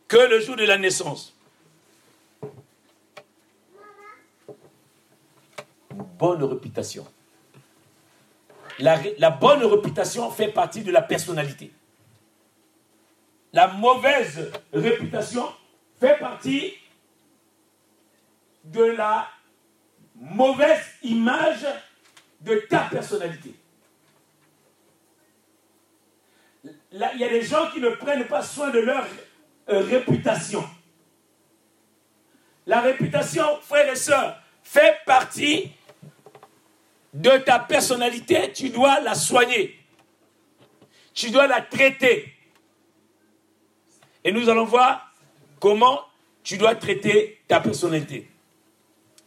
que 0.07 0.17
le 0.17 0.39
jour 0.39 0.55
de 0.55 0.65
la 0.65 0.79
naissance. 0.79 1.35
Bonne 5.93 6.43
réputation. 6.43 7.05
La, 8.79 9.29
bonne 9.29 9.63
réputation 9.63 10.31
fait 10.31 10.47
partie 10.47 10.81
de 10.81 10.91
la 10.91 11.01
personnalité. 11.01 11.71
La 13.53 13.67
mauvaise 13.67 14.51
réputation 14.73 15.45
fait 15.99 16.17
partie 16.17 16.73
de 18.63 18.83
la 18.83 19.27
mauvaise 20.15 20.81
image 21.03 21.65
de 22.39 22.55
ta 22.69 22.81
personnalité. 22.81 23.53
Il 26.63 26.99
y 26.99 27.23
a 27.23 27.29
des 27.29 27.41
gens 27.41 27.69
qui 27.71 27.79
ne 27.79 27.89
prennent 27.89 28.27
pas 28.27 28.41
soin 28.41 28.69
de 28.69 28.79
leur 28.79 29.05
euh, 29.69 29.79
réputation. 29.81 30.63
La 32.65 32.81
réputation, 32.81 33.43
frères 33.61 33.91
et 33.91 33.95
sœurs, 33.95 34.41
fait 34.63 34.97
partie 35.05 35.71
de 37.13 37.37
ta 37.39 37.59
personnalité. 37.59 38.51
Tu 38.53 38.69
dois 38.69 38.99
la 38.99 39.15
soigner. 39.15 39.77
Tu 41.13 41.29
dois 41.29 41.47
la 41.47 41.61
traiter. 41.61 42.33
Et 44.23 44.31
nous 44.31 44.49
allons 44.49 44.65
voir 44.65 45.13
comment 45.59 46.01
tu 46.43 46.57
dois 46.57 46.75
traiter 46.75 47.41
ta 47.47 47.59
personnalité. 47.59 48.29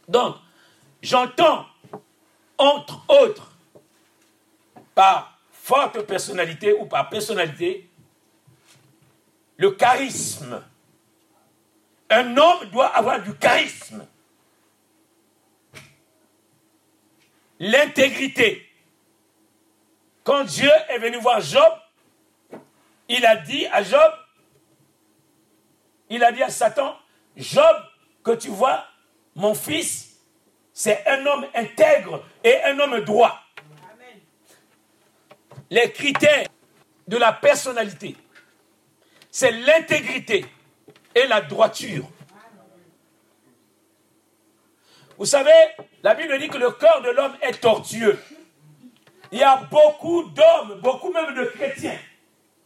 Donc, 0.07 0.35
j'entends, 1.01 1.65
entre 2.57 3.03
autres, 3.07 3.51
par 4.93 5.37
forte 5.51 6.01
personnalité 6.01 6.73
ou 6.73 6.85
par 6.85 7.09
personnalité, 7.09 7.89
le 9.57 9.71
charisme. 9.71 10.61
Un 12.09 12.37
homme 12.37 12.69
doit 12.71 12.87
avoir 12.87 13.21
du 13.21 13.33
charisme. 13.35 14.05
L'intégrité. 17.59 18.69
Quand 20.23 20.43
Dieu 20.43 20.71
est 20.89 20.97
venu 20.97 21.17
voir 21.17 21.39
Job, 21.39 21.71
il 23.07 23.25
a 23.25 23.35
dit 23.37 23.65
à 23.67 23.83
Job, 23.83 24.11
il 26.09 26.23
a 26.23 26.31
dit 26.31 26.43
à 26.43 26.49
Satan, 26.49 26.97
Job, 27.35 27.75
que 28.23 28.31
tu 28.31 28.49
vois, 28.49 28.85
mon 29.35 29.53
fils, 29.53 30.19
c'est 30.73 31.05
un 31.07 31.25
homme 31.25 31.45
intègre 31.53 32.23
et 32.43 32.61
un 32.63 32.79
homme 32.79 33.01
droit. 33.01 33.39
Les 35.69 35.91
critères 35.91 36.47
de 37.07 37.17
la 37.17 37.33
personnalité, 37.33 38.15
c'est 39.31 39.51
l'intégrité 39.51 40.45
et 41.13 41.27
la 41.27 41.41
droiture. 41.41 42.05
Vous 45.17 45.25
savez, 45.25 45.51
la 46.03 46.13
Bible 46.13 46.37
dit 46.39 46.49
que 46.49 46.57
le 46.57 46.71
corps 46.71 47.01
de 47.01 47.09
l'homme 47.09 47.35
est 47.41 47.59
tortueux. 47.61 48.19
Il 49.31 49.39
y 49.39 49.43
a 49.43 49.57
beaucoup 49.69 50.23
d'hommes, 50.23 50.79
beaucoup 50.81 51.11
même 51.11 51.33
de 51.35 51.45
chrétiens, 51.45 51.97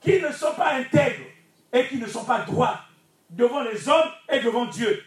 qui 0.02 0.20
ne 0.20 0.32
sont 0.32 0.54
pas 0.54 0.74
intègres 0.74 1.26
et 1.72 1.88
qui 1.88 1.98
ne 1.98 2.08
sont 2.08 2.26
pas 2.26 2.40
droits 2.40 2.80
devant 3.30 3.62
les 3.62 3.88
hommes 3.88 4.12
et 4.30 4.40
devant 4.40 4.66
Dieu. 4.66 5.04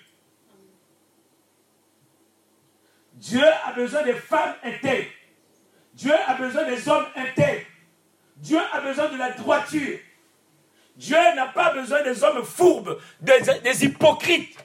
Dieu 3.14 3.44
a 3.64 3.72
besoin 3.72 4.02
des 4.02 4.14
femmes 4.14 4.54
intègres. 4.62 5.10
Dieu 5.94 6.12
a 6.26 6.34
besoin 6.34 6.64
des 6.64 6.88
hommes 6.88 7.06
intègres. 7.14 7.66
Dieu 8.36 8.58
a 8.72 8.80
besoin 8.80 9.08
de 9.08 9.16
la 9.16 9.30
droiture. 9.32 9.98
Dieu 10.96 11.16
n'a 11.36 11.46
pas 11.46 11.72
besoin 11.72 12.02
des 12.02 12.22
hommes 12.22 12.44
fourbes, 12.44 12.98
des, 13.20 13.40
des 13.62 13.84
hypocrites. 13.84 14.58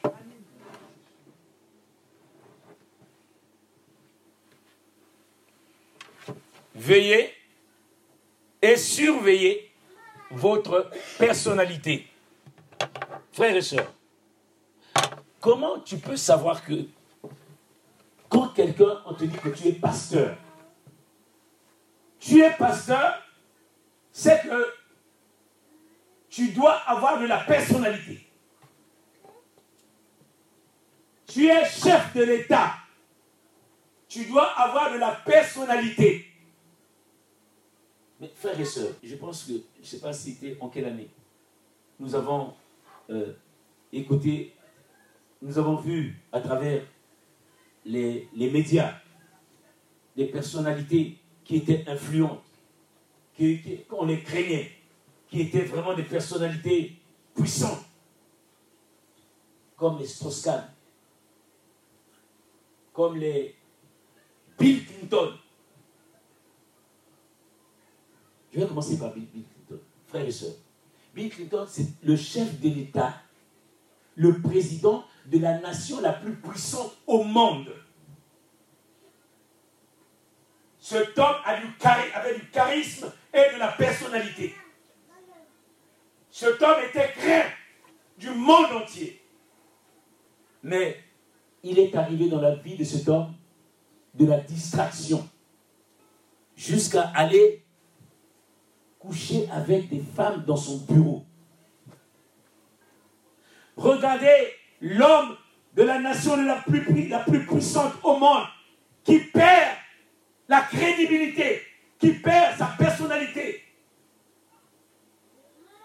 Veillez 6.78 7.34
et 8.62 8.78
surveillez 8.78 9.74
votre 10.30 10.92
personnalité. 11.18 12.08
Frères 13.32 13.56
et 13.56 13.62
sœurs, 13.62 13.92
comment 15.40 15.80
tu 15.80 15.98
peux 15.98 16.16
savoir 16.16 16.64
que 16.64 16.88
quand 18.30 18.50
quelqu'un, 18.50 19.02
te 19.18 19.24
dit 19.24 19.38
que 19.38 19.50
tu 19.50 19.70
es 19.70 19.74
pasteur, 19.74 20.38
tu 22.20 22.42
es 22.44 22.52
pasteur, 22.52 23.24
c'est 24.12 24.44
que 24.44 24.74
tu 26.30 26.50
dois 26.50 26.76
avoir 26.86 27.20
de 27.20 27.26
la 27.26 27.40
personnalité. 27.40 28.28
Tu 31.26 31.48
es 31.48 31.66
chef 31.66 32.14
de 32.14 32.24
l'État. 32.24 32.76
Tu 34.08 34.26
dois 34.26 34.46
avoir 34.46 34.94
de 34.94 34.98
la 35.00 35.12
personnalité. 35.12 36.26
Mais 38.20 38.30
frères 38.34 38.60
et 38.60 38.66
sœurs, 38.66 38.94
je 39.04 39.16
pense 39.16 39.44
que, 39.44 39.54
je 39.54 39.82
ne 39.82 39.86
sais 39.86 40.00
pas 40.00 40.12
si 40.12 40.34
c'était 40.34 40.58
en 40.60 40.70
quelle 40.70 40.86
année, 40.86 41.10
nous 42.00 42.16
avons 42.16 42.54
euh, 43.10 43.34
écouté, 43.94 44.54
nous 45.42 45.58
avons 45.58 45.76
vu 45.76 46.20
à 46.32 46.42
travers 46.42 46.84
les, 47.86 48.28
médias, 48.34 49.00
des 50.16 50.26
personnalités 50.26 51.18
qui 51.44 51.58
étaient 51.58 51.88
influentes, 51.88 52.44
qu'on 53.88 54.06
les 54.06 54.22
craignait, 54.24 54.72
qui 55.30 55.42
étaient 55.42 55.64
vraiment 55.64 55.94
des 55.94 56.04
personnalités 56.04 56.98
puissantes, 57.36 57.86
comme 59.76 60.00
les 60.00 60.08
Strauss-Kahn, 60.08 60.64
comme 62.94 63.18
les 63.18 63.56
Bill 64.58 64.86
Clinton. 64.86 65.34
Je 68.58 68.66
commencer 68.66 68.98
par 68.98 69.14
Bill, 69.14 69.28
Clinton, 69.28 69.80
frères 70.08 70.26
et 70.26 70.32
sœurs. 70.32 70.56
Bill 71.14 71.30
Clinton, 71.30 71.66
c'est 71.70 71.86
le 72.04 72.16
chef 72.16 72.60
de 72.60 72.70
l'État, 72.70 73.14
le 74.16 74.42
président 74.42 75.06
de 75.28 75.38
la 75.38 75.60
nation 75.60 76.02
la 76.02 76.14
plus 76.14 76.36
puissante 76.36 76.98
au 77.06 77.24
monde. 77.24 77.72
Cet 80.80 81.20
homme 81.20 81.36
avait 81.46 82.36
du 82.40 82.50
charisme 82.50 83.12
et 83.32 83.54
de 83.54 83.60
la 83.60 83.68
personnalité. 83.74 84.56
Cet 86.32 86.62
homme 86.62 86.84
était 86.90 87.12
craint 87.12 87.50
du 88.18 88.32
monde 88.32 88.72
entier. 88.82 89.22
Mais 90.64 91.04
il 91.62 91.78
est 91.78 91.96
arrivé 91.96 92.28
dans 92.28 92.42
la 92.42 92.56
vie 92.56 92.76
de 92.76 92.84
cet 92.84 93.08
homme 93.08 93.36
de 94.16 94.26
la 94.26 94.40
distraction 94.40 95.28
jusqu'à 96.56 97.04
aller 97.10 97.67
coucher 99.08 99.48
avec 99.52 99.90
des 99.90 100.04
femmes 100.16 100.44
dans 100.46 100.58
son 100.58 100.78
bureau. 100.80 101.24
Regardez 103.76 104.54
l'homme 104.82 105.38
de 105.76 105.84
la 105.84 106.00
nation 106.00 106.36
la 106.38 106.56
plus, 106.56 107.08
la 107.08 107.20
plus 107.20 107.46
puissante 107.46 107.94
au 108.04 108.18
monde 108.18 108.46
qui 109.04 109.20
perd 109.20 109.78
la 110.50 110.62
crédibilité 110.62 111.62
qui 112.00 112.12
perd 112.14 112.58
sa 112.58 112.68
personnalité 112.78 113.64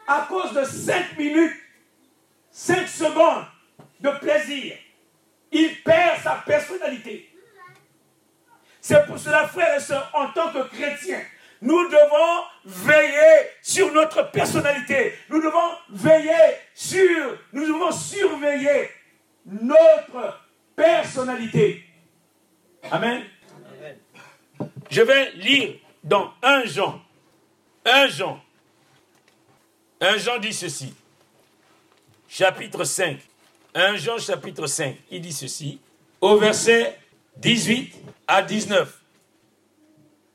à 0.07 0.27
cause 0.29 0.53
de 0.53 0.65
5 0.65 1.17
minutes, 1.17 1.57
5 2.51 2.87
secondes 2.87 3.47
de 4.01 4.11
plaisir, 4.19 4.77
il 5.51 5.83
perd 5.83 6.23
sa 6.23 6.43
personnalité. 6.47 7.31
C'est 8.81 9.07
pour 9.07 9.19
cela, 9.19 9.47
frères 9.47 9.77
et 9.77 9.81
sœurs, 9.81 10.11
en 10.13 10.29
tant 10.33 10.53
que 10.53 10.69
chrétiens, 10.69 11.23
nous 11.63 11.89
devons 11.89 12.22
notre 14.17 14.31
personnalité. 14.31 15.15
Nous 15.29 15.41
devons 15.41 15.77
veiller 15.91 16.57
sur, 16.75 17.39
nous 17.53 17.67
devons 17.67 17.93
surveiller 17.93 18.91
notre 19.47 20.41
personnalité. 20.77 21.85
Amen. 22.91 23.23
Je 24.91 25.03
vais 25.03 25.33
lire 25.33 25.75
dans 26.03 26.33
1 26.43 26.65
Jean. 26.67 27.01
1 27.85 28.09
Jean. 28.09 28.43
1 30.01 30.19
Jean 30.19 30.39
dit 30.39 30.53
ceci. 30.53 30.95
Chapitre 32.29 32.85
5. 32.85 33.19
1 33.75 33.97
Jean 33.97 34.19
chapitre 34.19 34.67
5. 34.67 34.97
Il 35.11 35.21
dit 35.21 35.33
ceci. 35.33 35.81
Au 36.21 36.37
verset 36.39 36.99
18 37.37 37.95
à 38.27 38.43
19. 38.43 39.01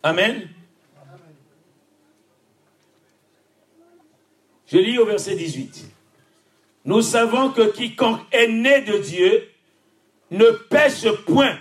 Amen. 0.03 0.49
Je 4.67 4.77
lis 4.77 4.97
au 4.97 5.05
verset 5.05 5.35
18. 5.35 5.85
Nous 6.85 7.01
savons 7.01 7.51
que 7.51 7.71
quiconque 7.71 8.21
est 8.31 8.47
né 8.47 8.81
de 8.81 8.97
Dieu 8.97 9.49
ne 10.31 10.49
pêche 10.69 11.09
point. 11.25 11.57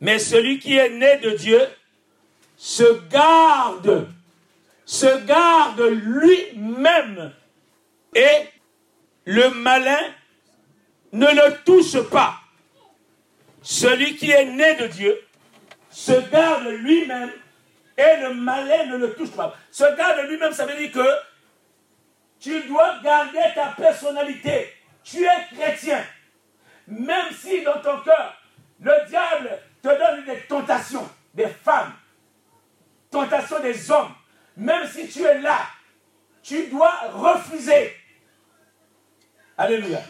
Mais 0.00 0.18
celui 0.18 0.58
qui 0.60 0.76
est 0.76 0.90
né 0.90 1.18
de 1.18 1.30
Dieu 1.30 1.60
se 2.56 3.00
garde, 3.08 4.08
se 4.84 5.24
garde 5.26 5.80
lui-même. 5.80 7.32
Et 8.14 8.46
le 9.24 9.50
malin 9.50 10.14
ne 11.12 11.26
le 11.26 11.56
touche 11.64 12.00
pas. 12.08 12.34
Celui 13.62 14.16
qui 14.16 14.30
est 14.30 14.44
né 14.44 14.76
de 14.76 14.86
Dieu 14.86 15.20
se 15.90 16.12
garde 16.30 16.66
lui-même 16.66 17.30
et 17.96 18.22
le 18.22 18.34
malin 18.34 18.86
ne 18.86 18.96
le 18.96 19.14
touche 19.14 19.30
pas. 19.30 19.56
Se 19.70 19.84
garde 19.96 20.28
lui-même, 20.28 20.52
ça 20.52 20.64
veut 20.64 20.76
dire 20.76 20.92
que 20.92 21.27
tu 22.40 22.62
dois 22.62 23.00
garder 23.02 23.54
ta 23.54 23.68
personnalité. 23.68 24.72
Tu 25.02 25.24
es 25.24 25.54
chrétien. 25.54 26.04
Même 26.86 27.32
si 27.32 27.62
dans 27.62 27.80
ton 27.80 28.00
cœur, 28.00 28.34
le 28.80 28.92
diable 29.08 29.58
te 29.82 29.88
donne 29.88 30.24
des 30.24 30.40
tentations, 30.42 31.08
des 31.34 31.48
femmes, 31.48 31.92
tentations 33.10 33.60
des 33.60 33.90
hommes, 33.90 34.14
même 34.56 34.86
si 34.86 35.08
tu 35.08 35.22
es 35.22 35.40
là, 35.40 35.60
tu 36.42 36.66
dois 36.68 36.92
refuser. 37.12 37.94
Alléluia. 39.56 40.00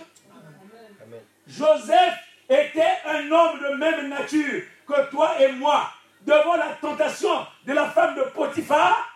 Joseph 1.47 2.14
était 2.49 2.99
un 3.07 3.31
homme 3.31 3.61
de 3.61 3.75
même 3.77 4.09
nature 4.09 4.62
que 4.87 5.11
toi 5.11 5.41
et 5.41 5.53
moi. 5.53 5.91
Devant 6.23 6.57
la 6.57 6.75
tentation 6.81 7.47
de 7.64 7.73
la 7.73 7.88
femme 7.91 8.17
de 8.17 8.23
Potiphar, 8.23 9.08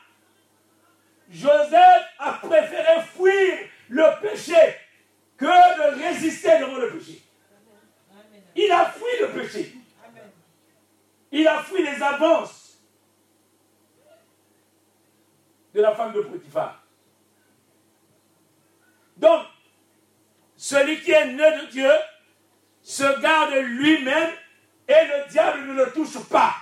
Joseph 1.33 2.05
a 2.18 2.33
préféré 2.35 3.03
fuir 3.03 3.59
le 3.88 4.21
péché 4.21 4.77
que 5.37 5.45
de 5.47 6.03
résister 6.03 6.59
devant 6.59 6.77
le 6.77 6.90
péché. 6.90 7.23
Il 8.55 8.71
a 8.71 8.85
fui 8.87 9.21
le 9.21 9.29
péché. 9.31 9.75
Il 11.31 11.49
a 11.49 11.62
fui 11.62 11.83
les 11.83 12.03
avances 12.03 12.79
de 15.75 15.81
la 15.81 15.95
femme 15.95 16.12
de 16.12 16.21
Potiphar. 16.21 16.85
Donc, 19.16 19.47
celui 20.57 21.01
qui 21.01 21.12
est 21.12 21.27
né 21.27 21.62
de 21.62 21.66
Dieu 21.71 21.90
se 22.83 23.21
garde 23.21 23.55
lui-même 23.55 24.33
et 24.87 25.07
le 25.07 25.31
diable 25.31 25.66
ne 25.66 25.73
le 25.73 25.92
touche 25.92 26.18
pas. 26.29 26.55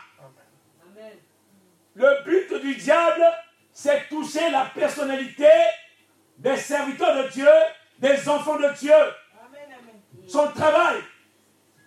Le 1.95 2.23
but 2.25 2.63
du 2.63 2.77
diable, 2.77 3.25
c'est 3.73 4.09
toucher 4.09 4.51
la 4.51 4.67
personnalité 4.75 5.49
des 6.39 6.57
serviteurs 6.57 7.25
de 7.25 7.29
Dieu, 7.29 7.49
des 7.99 8.29
enfants 8.29 8.57
de 8.57 8.73
Dieu. 8.79 8.95
Son 10.27 10.49
travail, 10.49 10.97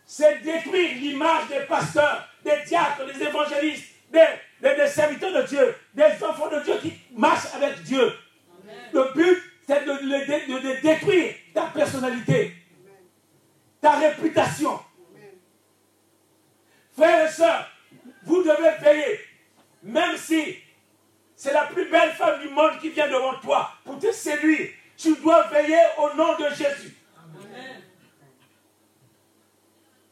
c'est 0.05 0.41
détruire 0.43 0.95
l'image 0.95 1.47
des 1.47 1.61
pasteurs, 1.61 2.27
des 2.43 2.63
diacres, 2.67 3.05
des 3.05 3.23
évangélistes, 3.23 3.85
des, 4.11 4.87
serviteurs 4.87 5.33
de 5.33 5.47
Dieu, 5.47 5.75
des 5.93 6.23
enfants 6.23 6.49
de 6.49 6.59
Dieu 6.63 6.75
qui 6.81 6.93
marchent 7.11 7.53
avec 7.55 7.81
Dieu. 7.83 8.13
Le 8.93 9.13
but, 9.13 9.41
c'est 9.65 9.85
de, 9.85 9.91
de, 9.91 10.81
détruire 10.81 11.33
ta 11.53 11.63
personnalité, 11.63 12.53
ta 13.81 13.91
réputation. 13.91 14.79
Frères 16.95 17.27
et 17.27 17.31
sœurs, 17.31 17.67
vous 18.23 18.43
devez 18.43 18.71
veiller, 18.81 19.19
même 19.81 20.15
si 20.15 20.57
c'est 21.43 21.51
la 21.51 21.65
plus 21.65 21.89
belle 21.89 22.13
femme 22.13 22.39
du 22.39 22.47
monde 22.47 22.79
qui 22.79 22.87
vient 22.87 23.09
devant 23.09 23.37
toi 23.41 23.69
pour 23.83 23.99
te 23.99 24.09
séduire. 24.13 24.69
Tu 24.95 25.13
dois 25.17 25.45
veiller 25.47 25.81
au 25.97 26.15
nom 26.15 26.37
de 26.37 26.47
Jésus. 26.55 26.95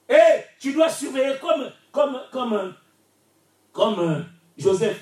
Et 0.09 0.43
tu 0.59 0.73
dois 0.73 0.89
surveiller 0.89 1.37
comme, 1.39 1.71
comme, 1.93 2.21
comme, 2.33 2.75
comme 3.71 4.25
Joseph. 4.57 5.01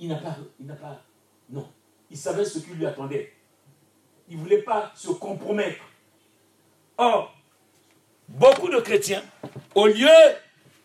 Il 0.00 0.08
n'a 0.08 0.16
pas, 0.16 0.36
il 0.58 0.66
n'a 0.66 0.74
pas, 0.74 1.00
non. 1.48 1.72
Il 2.10 2.16
savait 2.16 2.44
ce 2.44 2.58
qui 2.58 2.70
lui 2.70 2.84
attendait. 2.84 3.32
Il 4.28 4.38
ne 4.38 4.42
voulait 4.42 4.62
pas 4.62 4.90
se 4.96 5.12
compromettre. 5.12 5.84
Or, 6.98 7.32
beaucoup 8.26 8.68
de 8.68 8.80
chrétiens, 8.80 9.22
au 9.76 9.86
lieu 9.86 10.08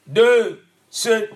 de 0.05 0.61
se 0.91 1.27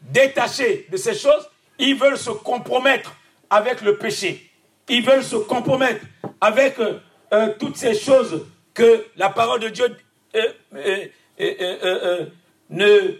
détacher 0.00 0.88
de 0.90 0.96
ces 0.96 1.14
choses, 1.14 1.48
ils 1.78 1.96
veulent 1.96 2.18
se 2.18 2.30
compromettre 2.30 3.14
avec 3.50 3.82
le 3.82 3.96
péché. 3.96 4.50
Ils 4.88 5.04
veulent 5.04 5.24
se 5.24 5.36
compromettre 5.36 6.04
avec 6.40 6.78
euh, 6.78 7.00
euh, 7.32 7.54
toutes 7.58 7.76
ces 7.76 7.94
choses 7.94 8.46
que 8.74 9.06
la 9.16 9.30
parole 9.30 9.60
de 9.60 9.68
Dieu 9.68 9.96
euh, 10.34 12.26
ne, 12.70 13.16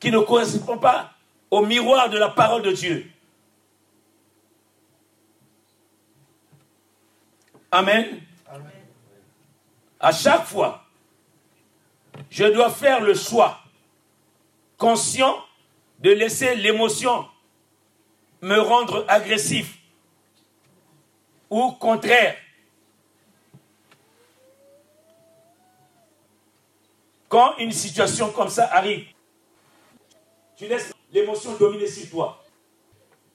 qui 0.00 0.10
ne 0.10 0.18
correspondent 0.18 0.80
pas 0.80 1.12
au 1.50 1.64
miroir 1.64 2.10
de 2.10 2.18
la 2.18 2.28
parole 2.28 2.62
de 2.62 2.72
Dieu. 2.72 3.10
Amen. 7.70 8.20
Amen. 8.48 8.70
À 10.00 10.12
chaque 10.12 10.44
fois, 10.44 10.84
je 12.30 12.44
dois 12.44 12.70
faire 12.70 13.00
le 13.00 13.14
choix 13.14 13.58
conscient 14.78 15.36
de 16.00 16.10
laisser 16.10 16.54
l'émotion 16.56 17.26
me 18.42 18.58
rendre 18.60 19.04
agressif 19.08 19.78
ou 21.50 21.72
contraire. 21.72 22.36
Quand 27.28 27.56
une 27.58 27.72
situation 27.72 28.30
comme 28.30 28.48
ça 28.48 28.68
arrive, 28.72 29.06
tu 30.56 30.66
laisses 30.66 30.92
l'émotion 31.12 31.56
dominer 31.56 31.86
sur 31.86 32.08
toi. 32.10 32.42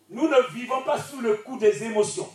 Nous 0.10 0.28
ne 0.28 0.54
vivons 0.54 0.82
pas 0.84 1.02
sous 1.02 1.22
le 1.22 1.36
coup 1.38 1.58
des 1.58 1.84
émotions. 1.84 2.30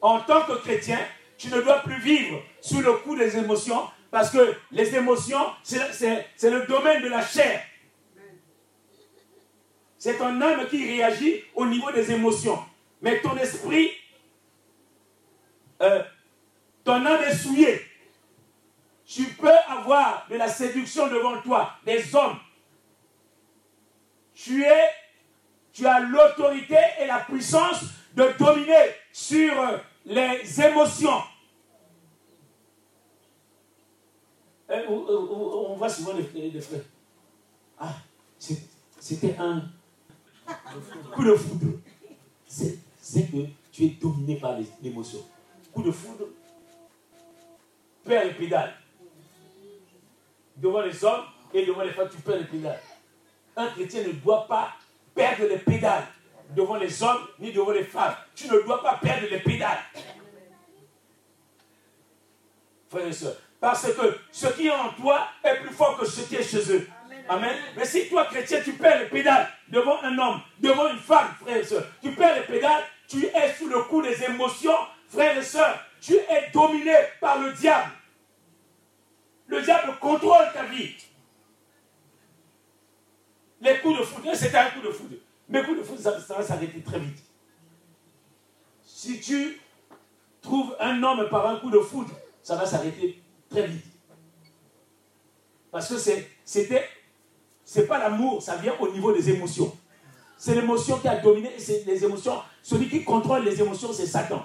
En 0.00 0.20
tant 0.20 0.42
que 0.42 0.52
chrétien, 0.54 0.98
tu 1.38 1.48
ne 1.48 1.60
dois 1.60 1.80
plus 1.80 2.00
vivre 2.00 2.40
sous 2.60 2.80
le 2.80 2.92
coup 2.98 3.16
des 3.16 3.36
émotions 3.36 3.88
parce 4.10 4.30
que 4.30 4.54
les 4.70 4.94
émotions, 4.94 5.40
c'est 5.62 6.50
le 6.50 6.66
domaine 6.66 7.02
de 7.02 7.08
la 7.08 7.24
chair. 7.24 7.62
C'est 10.02 10.18
ton 10.18 10.40
âme 10.40 10.66
qui 10.68 10.84
réagit 10.84 11.44
au 11.54 11.64
niveau 11.64 11.92
des 11.92 12.10
émotions. 12.10 12.58
Mais 13.00 13.20
ton 13.20 13.36
esprit, 13.36 13.88
euh, 15.80 16.02
ton 16.82 17.06
âme 17.06 17.22
est 17.22 17.36
souillée. 17.36 17.80
Tu 19.06 19.22
peux 19.22 19.56
avoir 19.68 20.26
de 20.28 20.34
la 20.34 20.48
séduction 20.48 21.06
devant 21.06 21.40
toi, 21.40 21.74
des 21.86 22.16
hommes. 22.16 22.36
Tu 24.34 24.64
es, 24.64 24.90
tu 25.72 25.86
as 25.86 26.00
l'autorité 26.00 26.78
et 27.00 27.06
la 27.06 27.20
puissance 27.20 27.84
de 28.16 28.28
dominer 28.36 28.96
sur 29.12 29.54
les 30.04 30.60
émotions. 30.62 31.22
Euh, 34.68 34.84
on 34.88 35.76
voit 35.76 35.88
souvent 35.88 36.14
les 36.14 36.60
frères. 36.60 36.80
Ah, 37.78 37.94
c'était 38.98 39.36
un, 39.38 39.62
Coup 41.14 41.24
de 41.24 41.34
foudre, 41.34 41.78
c'est 42.46 43.30
que 43.30 43.46
tu 43.70 43.84
es 43.84 43.88
dominé 43.88 44.36
par 44.36 44.56
l'émotion. 44.82 45.18
Coup 45.72 45.82
de 45.82 45.90
foudre, 45.90 46.26
perds 48.04 48.24
les 48.24 48.34
pédales. 48.34 48.74
Devant 50.56 50.82
les 50.82 51.04
hommes 51.04 51.24
et 51.54 51.66
devant 51.66 51.82
les 51.82 51.92
femmes, 51.92 52.08
tu 52.10 52.18
perds 52.18 52.38
les 52.38 52.44
pédales. 52.44 52.80
un 53.56 53.66
chrétien 53.68 54.02
ne 54.02 54.12
doit 54.12 54.46
pas 54.46 54.72
perdre 55.14 55.44
les 55.46 55.58
pédales 55.58 56.06
devant 56.54 56.76
les 56.76 57.02
hommes 57.02 57.26
ni 57.38 57.52
devant 57.52 57.72
les 57.72 57.84
femmes. 57.84 58.14
Tu 58.34 58.48
ne 58.48 58.60
dois 58.62 58.82
pas 58.82 58.96
perdre 58.96 59.26
les 59.30 59.40
pédales. 59.40 59.78
Frères 62.88 63.06
et 63.06 63.12
sœurs, 63.12 63.36
parce 63.58 63.90
que 63.92 64.18
ce 64.30 64.48
qui 64.48 64.66
est 64.66 64.70
en 64.70 64.90
toi 64.92 65.26
est 65.42 65.60
plus 65.60 65.74
fort 65.74 65.96
que 65.98 66.04
ce 66.06 66.22
qui 66.22 66.36
est 66.36 66.42
chez 66.42 66.70
eux. 66.72 66.86
Amen. 67.28 67.56
Mais 67.76 67.84
si 67.84 68.08
toi, 68.08 68.24
chrétien, 68.26 68.60
tu 68.62 68.72
perds 68.72 69.00
les 69.00 69.08
pédales 69.08 69.48
devant 69.68 70.02
un 70.02 70.16
homme, 70.18 70.40
devant 70.60 70.88
une 70.88 70.98
femme, 70.98 71.28
frère 71.40 71.56
et 71.56 71.64
soeur, 71.64 71.84
tu 72.02 72.12
perds 72.12 72.36
les 72.36 72.46
pédales, 72.46 72.84
tu 73.08 73.24
es 73.26 73.52
sous 73.54 73.68
le 73.68 73.82
coup 73.84 74.02
des 74.02 74.22
émotions, 74.24 74.76
frère 75.08 75.36
et 75.36 75.42
soeur, 75.42 75.78
tu 76.00 76.14
es 76.14 76.50
dominé 76.52 76.94
par 77.20 77.38
le 77.38 77.52
diable. 77.52 77.90
Le 79.46 79.62
diable 79.62 79.98
contrôle 80.00 80.52
ta 80.52 80.64
vie. 80.64 80.94
Les 83.60 83.78
coups 83.78 84.00
de 84.00 84.04
foudre, 84.04 84.34
c'était 84.34 84.56
un 84.56 84.70
coup 84.70 84.80
de 84.80 84.90
foudre. 84.90 85.16
Mais 85.48 85.62
coups 85.62 85.78
de 85.78 85.82
foudre, 85.84 86.00
ça, 86.00 86.20
ça 86.20 86.34
va 86.34 86.42
s'arrêter 86.42 86.80
très 86.80 86.98
vite. 86.98 87.22
Si 88.82 89.20
tu 89.20 89.60
trouves 90.40 90.76
un 90.80 91.02
homme 91.02 91.28
par 91.28 91.46
un 91.46 91.56
coup 91.56 91.70
de 91.70 91.78
foudre, 91.78 92.10
ça 92.42 92.56
va 92.56 92.66
s'arrêter 92.66 93.22
très 93.48 93.66
vite. 93.66 93.84
Parce 95.70 95.88
que 95.88 95.96
c'était 96.44 96.88
n'est 97.80 97.86
pas 97.86 97.98
l'amour, 97.98 98.42
ça 98.42 98.56
vient 98.56 98.74
au 98.80 98.90
niveau 98.90 99.12
des 99.12 99.30
émotions. 99.30 99.72
C'est 100.36 100.54
l'émotion 100.54 100.98
qui 100.98 101.08
a 101.08 101.16
dominé, 101.20 101.50
c'est 101.56 101.86
les 101.86 102.04
émotions. 102.04 102.34
Celui 102.62 102.88
qui 102.88 103.04
contrôle 103.04 103.44
les 103.44 103.60
émotions, 103.60 103.92
c'est 103.92 104.06
Satan. 104.06 104.42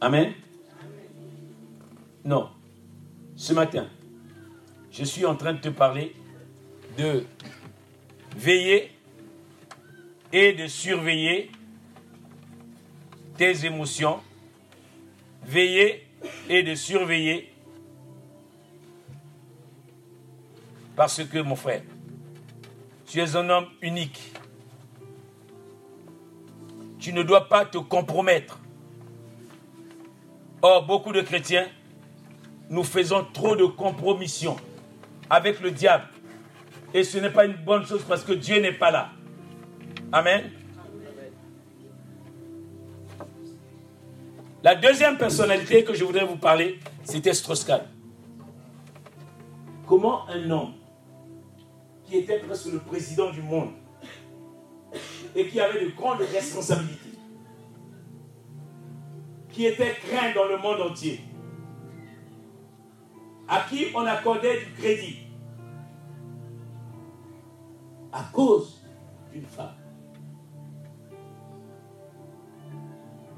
Amen. 0.00 0.32
Non. 2.24 2.50
Ce 3.36 3.52
matin, 3.52 3.88
je 4.90 5.04
suis 5.04 5.24
en 5.24 5.36
train 5.36 5.52
de 5.52 5.60
te 5.60 5.68
parler 5.68 6.14
de 6.98 7.24
veiller 8.36 8.90
et 10.32 10.52
de 10.52 10.66
surveiller 10.66 11.50
tes 13.36 13.64
émotions. 13.64 14.20
Veiller 15.44 16.06
et 16.48 16.62
de 16.62 16.74
surveiller 16.74 17.53
Parce 20.96 21.24
que, 21.24 21.38
mon 21.38 21.56
frère, 21.56 21.82
tu 23.06 23.20
es 23.20 23.36
un 23.36 23.48
homme 23.48 23.66
unique. 23.82 24.32
Tu 26.98 27.12
ne 27.12 27.22
dois 27.22 27.48
pas 27.48 27.64
te 27.64 27.78
compromettre. 27.78 28.60
Or, 30.62 30.86
beaucoup 30.86 31.12
de 31.12 31.20
chrétiens, 31.20 31.68
nous 32.70 32.84
faisons 32.84 33.26
trop 33.32 33.56
de 33.56 33.66
compromissions 33.66 34.56
avec 35.28 35.60
le 35.60 35.70
diable. 35.70 36.08
Et 36.94 37.02
ce 37.04 37.18
n'est 37.18 37.30
pas 37.30 37.44
une 37.44 37.56
bonne 37.56 37.84
chose 37.84 38.04
parce 38.08 38.22
que 38.22 38.32
Dieu 38.32 38.60
n'est 38.60 38.72
pas 38.72 38.90
là. 38.90 39.10
Amen. 40.12 40.50
La 44.62 44.74
deuxième 44.74 45.18
personnalité 45.18 45.84
que 45.84 45.92
je 45.92 46.04
voudrais 46.04 46.24
vous 46.24 46.36
parler, 46.36 46.78
c'était 47.02 47.34
Strauss-Kahn. 47.34 47.82
Comment 49.86 50.26
un 50.30 50.50
homme 50.50 50.72
qui 52.04 52.18
était 52.18 52.38
presque 52.38 52.66
le 52.72 52.78
président 52.78 53.30
du 53.30 53.42
monde 53.42 53.70
et 55.34 55.48
qui 55.48 55.60
avait 55.60 55.84
de 55.84 55.90
grandes 55.90 56.20
responsabilités, 56.20 57.18
qui 59.48 59.66
était 59.66 59.94
craint 59.94 60.32
dans 60.34 60.44
le 60.44 60.58
monde 60.58 60.80
entier, 60.90 61.20
à 63.48 63.60
qui 63.68 63.86
on 63.94 64.06
accordait 64.06 64.60
du 64.60 64.72
crédit 64.72 65.18
à 68.12 68.22
cause 68.32 68.82
d'une 69.32 69.46
femme. 69.46 69.74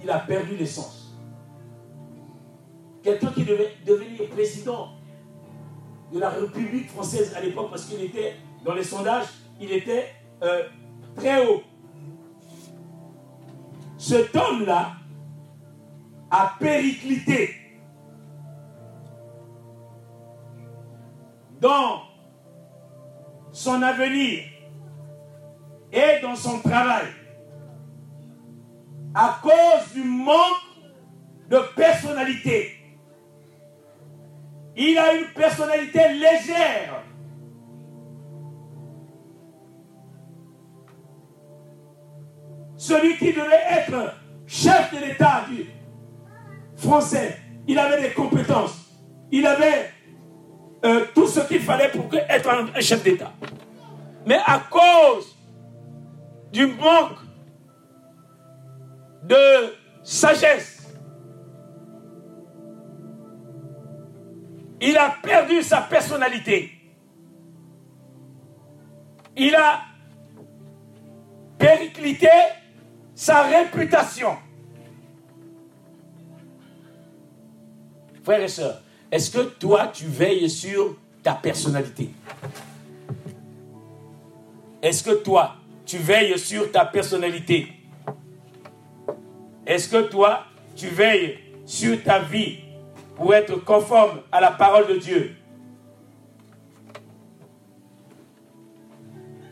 Il 0.02 0.10
a 0.10 0.18
perdu 0.18 0.56
l'essence. 0.56 1.18
Quelqu'un 3.02 3.30
qui 3.30 3.44
devait 3.44 3.72
devenir 3.86 4.28
président 4.28 4.90
de 6.12 6.18
la 6.18 6.28
République 6.28 6.88
française 6.90 7.34
à 7.34 7.40
l'époque, 7.40 7.70
parce 7.70 7.86
qu'il 7.86 8.02
était 8.02 8.34
dans 8.66 8.74
les 8.74 8.82
sondages, 8.82 9.28
il 9.60 9.70
était 9.70 10.12
euh, 10.42 10.64
très 11.14 11.46
haut. 11.46 11.62
Cet 13.96 14.34
homme-là 14.34 14.92
a 16.30 16.54
périclité 16.58 17.54
dans 21.60 22.02
son 23.52 23.80
avenir 23.82 24.44
et 25.92 26.20
dans 26.20 26.34
son 26.34 26.58
travail 26.58 27.06
à 29.14 29.38
cause 29.40 29.94
du 29.94 30.02
manque 30.02 30.36
de 31.48 31.58
personnalité. 31.74 32.72
Il 34.76 34.98
a 34.98 35.14
une 35.14 35.28
personnalité 35.28 36.12
légère. 36.12 37.05
Celui 42.86 43.16
qui 43.16 43.32
devait 43.32 43.64
être 43.70 44.14
chef 44.46 44.94
de 44.94 45.04
l'État 45.04 45.44
français, 46.76 47.36
il 47.66 47.78
avait 47.78 48.00
des 48.00 48.14
compétences, 48.14 48.92
il 49.32 49.44
avait 49.44 49.90
euh, 50.84 51.06
tout 51.12 51.26
ce 51.26 51.40
qu'il 51.40 51.60
fallait 51.60 51.88
pour 51.88 52.08
être 52.14 52.48
un, 52.48 52.80
chef 52.80 53.02
d'État. 53.02 53.32
Mais 54.24 54.38
à 54.46 54.60
cause 54.70 55.36
du 56.52 56.66
manque 56.66 57.18
de 59.24 59.74
sagesse, 60.04 60.96
il 64.80 64.96
a 64.96 65.16
perdu 65.22 65.60
sa 65.62 65.80
personnalité. 65.80 66.70
Il 69.36 69.54
a 69.56 69.80
périclité 71.58 72.28
sa 73.16 73.44
réputation. 73.44 74.36
Frères 78.22 78.42
et 78.42 78.48
sœurs, 78.48 78.82
est-ce 79.10 79.30
que 79.30 79.40
toi, 79.40 79.88
tu 79.92 80.04
veilles 80.04 80.50
sur 80.50 80.96
ta 81.22 81.32
personnalité? 81.32 82.10
Est-ce 84.82 85.02
que 85.02 85.14
toi, 85.22 85.56
tu 85.86 85.96
veilles 85.96 86.38
sur 86.38 86.70
ta 86.70 86.84
personnalité? 86.84 87.72
Est-ce 89.64 89.88
que 89.88 90.08
toi, 90.08 90.44
tu 90.76 90.88
veilles 90.88 91.38
sur 91.64 92.02
ta 92.02 92.18
vie 92.18 92.58
pour 93.14 93.34
être 93.34 93.56
conforme 93.64 94.20
à 94.30 94.40
la 94.40 94.50
parole 94.50 94.88
de 94.88 94.98
Dieu? 94.98 95.36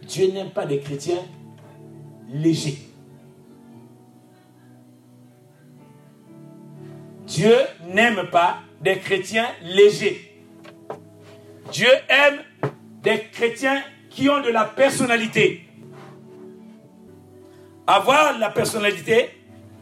Dieu 0.03 0.31
n'aime 0.33 0.51
pas 0.51 0.67
les 0.67 0.81
chrétiens 0.81 1.23
légers. 2.29 2.84
Dieu 7.35 7.57
n'aime 7.93 8.29
pas 8.31 8.61
des 8.81 8.99
chrétiens 9.01 9.49
légers. 9.61 10.41
Dieu 11.73 11.89
aime 12.09 12.39
des 13.03 13.25
chrétiens 13.33 13.83
qui 14.09 14.29
ont 14.29 14.41
de 14.41 14.51
la 14.51 14.65
personnalité. 14.65 15.67
Avoir 17.89 18.39
la 18.39 18.51
personnalité, 18.51 19.31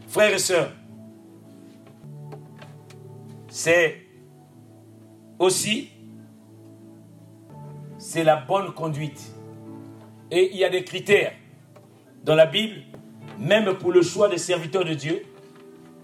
frères 0.08 0.32
et 0.32 0.38
sœurs, 0.38 0.72
c'est 3.50 4.00
aussi 5.38 5.90
c'est 7.98 8.24
la 8.24 8.36
bonne 8.36 8.72
conduite. 8.72 9.30
Et 10.30 10.52
il 10.52 10.56
y 10.56 10.64
a 10.64 10.70
des 10.70 10.84
critères 10.84 11.34
dans 12.24 12.34
la 12.34 12.46
Bible, 12.46 12.80
même 13.38 13.74
pour 13.74 13.92
le 13.92 14.00
choix 14.00 14.30
des 14.30 14.38
serviteurs 14.38 14.86
de 14.86 14.94
Dieu. 14.94 15.22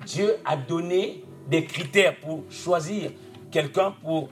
Dieu 0.05 0.37
a 0.45 0.55
donné 0.55 1.25
des 1.49 1.65
critères 1.65 2.17
pour 2.17 2.45
choisir 2.51 3.11
quelqu'un 3.51 3.95
pour, 4.03 4.29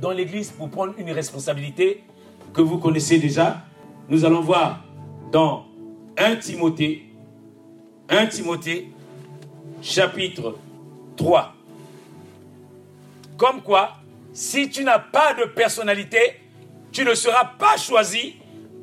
dans 0.00 0.10
l'Église 0.10 0.50
pour 0.50 0.68
prendre 0.68 0.94
une 0.98 1.10
responsabilité 1.10 2.02
que 2.52 2.60
vous 2.60 2.78
connaissez 2.78 3.18
déjà. 3.18 3.64
Nous 4.08 4.24
allons 4.24 4.40
voir 4.40 4.84
dans 5.30 5.66
1 6.16 6.36
Timothée, 6.36 7.04
1 8.08 8.26
Timothée, 8.26 8.88
chapitre 9.80 10.56
3. 11.16 11.54
Comme 13.36 13.62
quoi, 13.62 13.98
si 14.32 14.68
tu 14.68 14.82
n'as 14.82 14.98
pas 14.98 15.34
de 15.34 15.44
personnalité, 15.44 16.40
tu 16.90 17.04
ne 17.04 17.14
seras 17.14 17.44
pas 17.44 17.76
choisi 17.76 18.34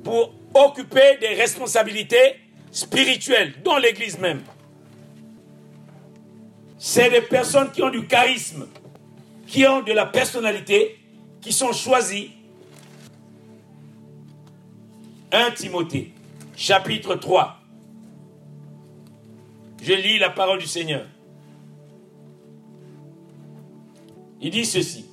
pour 0.03 0.33
occuper 0.53 1.17
des 1.19 1.33
responsabilités 1.33 2.35
spirituelles 2.71 3.55
dans 3.63 3.77
l'Église 3.77 4.17
même 4.19 4.41
c'est 6.77 7.09
des 7.09 7.21
personnes 7.21 7.71
qui 7.71 7.81
ont 7.81 7.89
du 7.89 8.05
charisme, 8.07 8.67
qui 9.47 9.65
ont 9.65 9.81
de 9.81 9.91
la 9.93 10.05
personnalité, 10.05 10.99
qui 11.41 11.51
sont 11.51 11.71
choisies 11.71 12.31
1 15.31 15.51
Timothée, 15.51 16.11
chapitre 16.55 17.15
3. 17.15 17.57
Je 19.81 19.93
lis 19.93 20.17
la 20.17 20.29
parole 20.29 20.59
du 20.59 20.67
Seigneur. 20.67 21.05
Il 24.41 24.51
dit 24.51 24.65
ceci. 24.65 25.05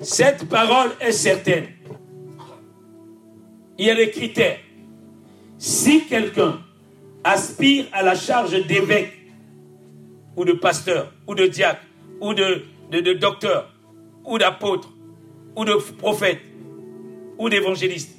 Cette 0.00 0.48
parole 0.48 0.92
est 1.00 1.12
certaine. 1.12 1.68
Il 3.76 3.86
y 3.86 3.90
a 3.90 3.94
des 3.94 4.10
critères. 4.10 4.58
Si 5.58 6.06
quelqu'un 6.06 6.60
aspire 7.24 7.86
à 7.92 8.02
la 8.02 8.14
charge 8.14 8.52
d'évêque, 8.66 9.12
ou 10.36 10.44
de 10.44 10.52
pasteur, 10.52 11.12
ou 11.26 11.34
de 11.34 11.46
diacre, 11.46 11.82
ou 12.20 12.32
de, 12.32 13.12
docteur, 13.14 13.68
ou 14.24 14.38
d'apôtre, 14.38 14.88
ou 15.56 15.64
de 15.64 15.74
prophète, 15.98 16.40
ou 17.38 17.48
d'évangéliste, 17.48 18.16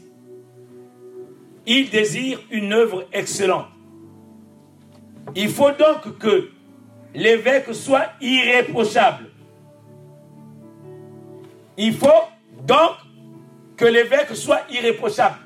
il 1.66 1.90
désire 1.90 2.40
une 2.52 2.74
œuvre 2.74 3.08
excellente. 3.14 3.68
Il 5.36 5.50
faut 5.50 5.72
donc 5.72 6.18
que 6.18 6.50
l'évêque 7.16 7.74
soit 7.74 8.08
irréprochable. 8.20 9.26
Il 11.78 11.94
faut 11.94 12.08
donc 12.66 12.92
que 13.78 13.86
l'évêque 13.86 14.36
soit 14.36 14.62
irréprochable. 14.70 15.38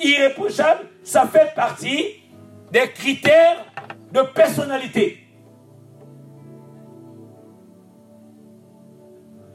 Irréprochable, 0.00 0.86
ça 1.02 1.26
fait 1.26 1.54
partie 1.54 2.22
des 2.70 2.90
critères 2.92 3.64
de 4.12 4.22
personnalité. 4.22 5.18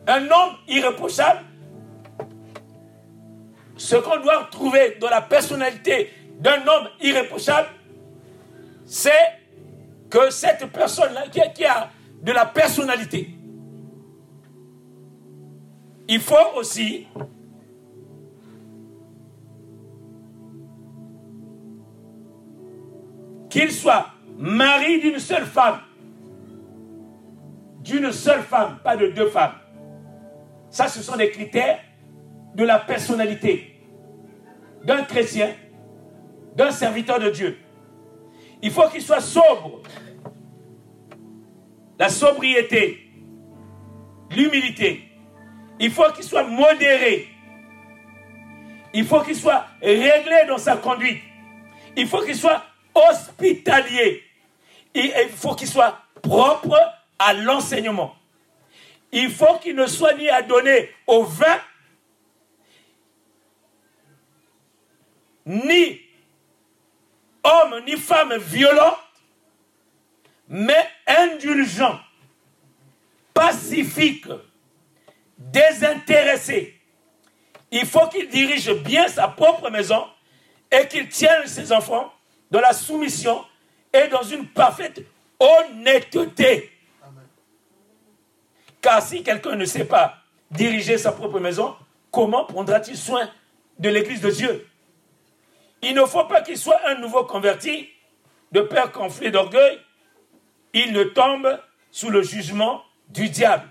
Un 0.07 0.23
homme 0.23 0.55
irréprochable, 0.67 1.41
ce 3.75 3.95
qu'on 3.97 4.19
doit 4.21 4.47
trouver 4.51 4.97
dans 4.99 5.09
la 5.09 5.21
personnalité 5.21 6.11
d'un 6.39 6.65
homme 6.67 6.87
irréprochable, 7.01 7.69
c'est 8.85 9.11
que 10.09 10.29
cette 10.29 10.71
personne-là, 10.71 11.27
qui 11.29 11.65
a 11.65 11.89
de 12.21 12.31
la 12.31 12.45
personnalité, 12.45 13.37
il 16.07 16.21
faut 16.21 16.35
aussi 16.55 17.05
qu'il 23.57 23.71
soit 23.71 24.11
mari 24.37 24.99
d'une 24.99 25.17
seule 25.17 25.45
femme. 25.45 25.79
D'une 27.81 28.11
seule 28.11 28.43
femme, 28.43 28.77
pas 28.83 28.95
de 28.95 29.07
deux 29.07 29.29
femmes. 29.29 29.55
Ça, 30.69 30.87
ce 30.87 31.01
sont 31.01 31.15
des 31.15 31.31
critères 31.31 31.79
de 32.53 32.63
la 32.63 32.77
personnalité 32.77 33.81
d'un 34.83 35.03
chrétien, 35.03 35.55
d'un 36.55 36.69
serviteur 36.69 37.19
de 37.19 37.31
Dieu. 37.31 37.57
Il 38.61 38.69
faut 38.69 38.87
qu'il 38.89 39.01
soit 39.01 39.21
sobre. 39.21 39.81
La 41.97 42.09
sobriété, 42.09 43.09
l'humilité, 44.29 45.01
il 45.79 45.89
faut 45.89 46.11
qu'il 46.13 46.23
soit 46.23 46.43
modéré. 46.43 47.27
Il 48.93 49.03
faut 49.03 49.21
qu'il 49.21 49.35
soit 49.35 49.65
réglé 49.81 50.45
dans 50.47 50.59
sa 50.59 50.77
conduite. 50.77 51.23
Il 51.95 52.05
faut 52.07 52.21
qu'il 52.21 52.35
soit 52.35 52.61
hospitalier. 52.97 54.23
il 54.93 55.29
faut 55.35 55.55
qu'il 55.55 55.67
soit 55.67 55.99
propre 56.21 56.77
à 57.19 57.33
l'enseignement. 57.33 58.15
Il 59.11 59.31
faut 59.31 59.57
qu'il 59.59 59.75
ne 59.75 59.87
soit 59.87 60.13
ni 60.13 60.29
à 60.29 60.41
donner 60.41 60.89
au 61.05 61.23
vin, 61.23 61.59
ni 65.45 66.01
homme 67.43 67.83
ni 67.85 67.95
femme 67.95 68.35
violent, 68.37 68.97
mais 70.49 70.89
indulgent, 71.07 71.99
pacifique, 73.33 74.27
désintéressé. 75.37 76.79
Il 77.71 77.85
faut 77.85 78.07
qu'il 78.07 78.27
dirige 78.29 78.71
bien 78.83 79.07
sa 79.07 79.27
propre 79.27 79.69
maison 79.69 80.05
et 80.71 80.87
qu'il 80.87 81.07
tienne 81.07 81.47
ses 81.47 81.71
enfants 81.71 82.13
dans 82.51 82.61
la 82.61 82.73
soumission 82.73 83.43
et 83.93 84.07
dans 84.07 84.23
une 84.23 84.47
parfaite 84.47 85.01
honnêteté. 85.39 86.71
Car 88.81 89.01
si 89.01 89.23
quelqu'un 89.23 89.55
ne 89.55 89.65
sait 89.65 89.85
pas 89.85 90.17
diriger 90.51 90.97
sa 90.97 91.11
propre 91.11 91.39
maison, 91.39 91.75
comment 92.11 92.45
prendra-t-il 92.45 92.97
soin 92.97 93.29
de 93.79 93.89
l'Église 93.89 94.21
de 94.21 94.31
Dieu? 94.31 94.67
Il 95.81 95.93
ne 95.93 96.05
faut 96.05 96.25
pas 96.25 96.41
qu'il 96.41 96.57
soit 96.57 96.79
un 96.87 96.95
nouveau 96.95 97.23
converti, 97.25 97.89
de 98.51 98.61
père 98.61 98.91
conflit 98.91 99.31
d'orgueil. 99.31 99.79
Il 100.73 100.93
ne 100.93 101.03
tombe 101.03 101.59
sous 101.91 102.09
le 102.09 102.21
jugement 102.21 102.83
du 103.09 103.29
diable. 103.29 103.67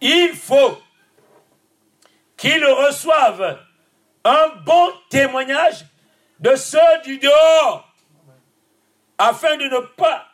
Il 0.00 0.32
faut 0.34 0.78
qu'il 2.36 2.64
reçoive 2.64 3.58
un 4.24 4.48
bon 4.64 4.90
témoignage 5.10 5.84
de 6.40 6.54
ceux 6.54 7.02
du 7.04 7.18
dehors, 7.18 7.92
afin 9.18 9.56
de 9.56 9.64
ne 9.64 9.80
pas 9.96 10.26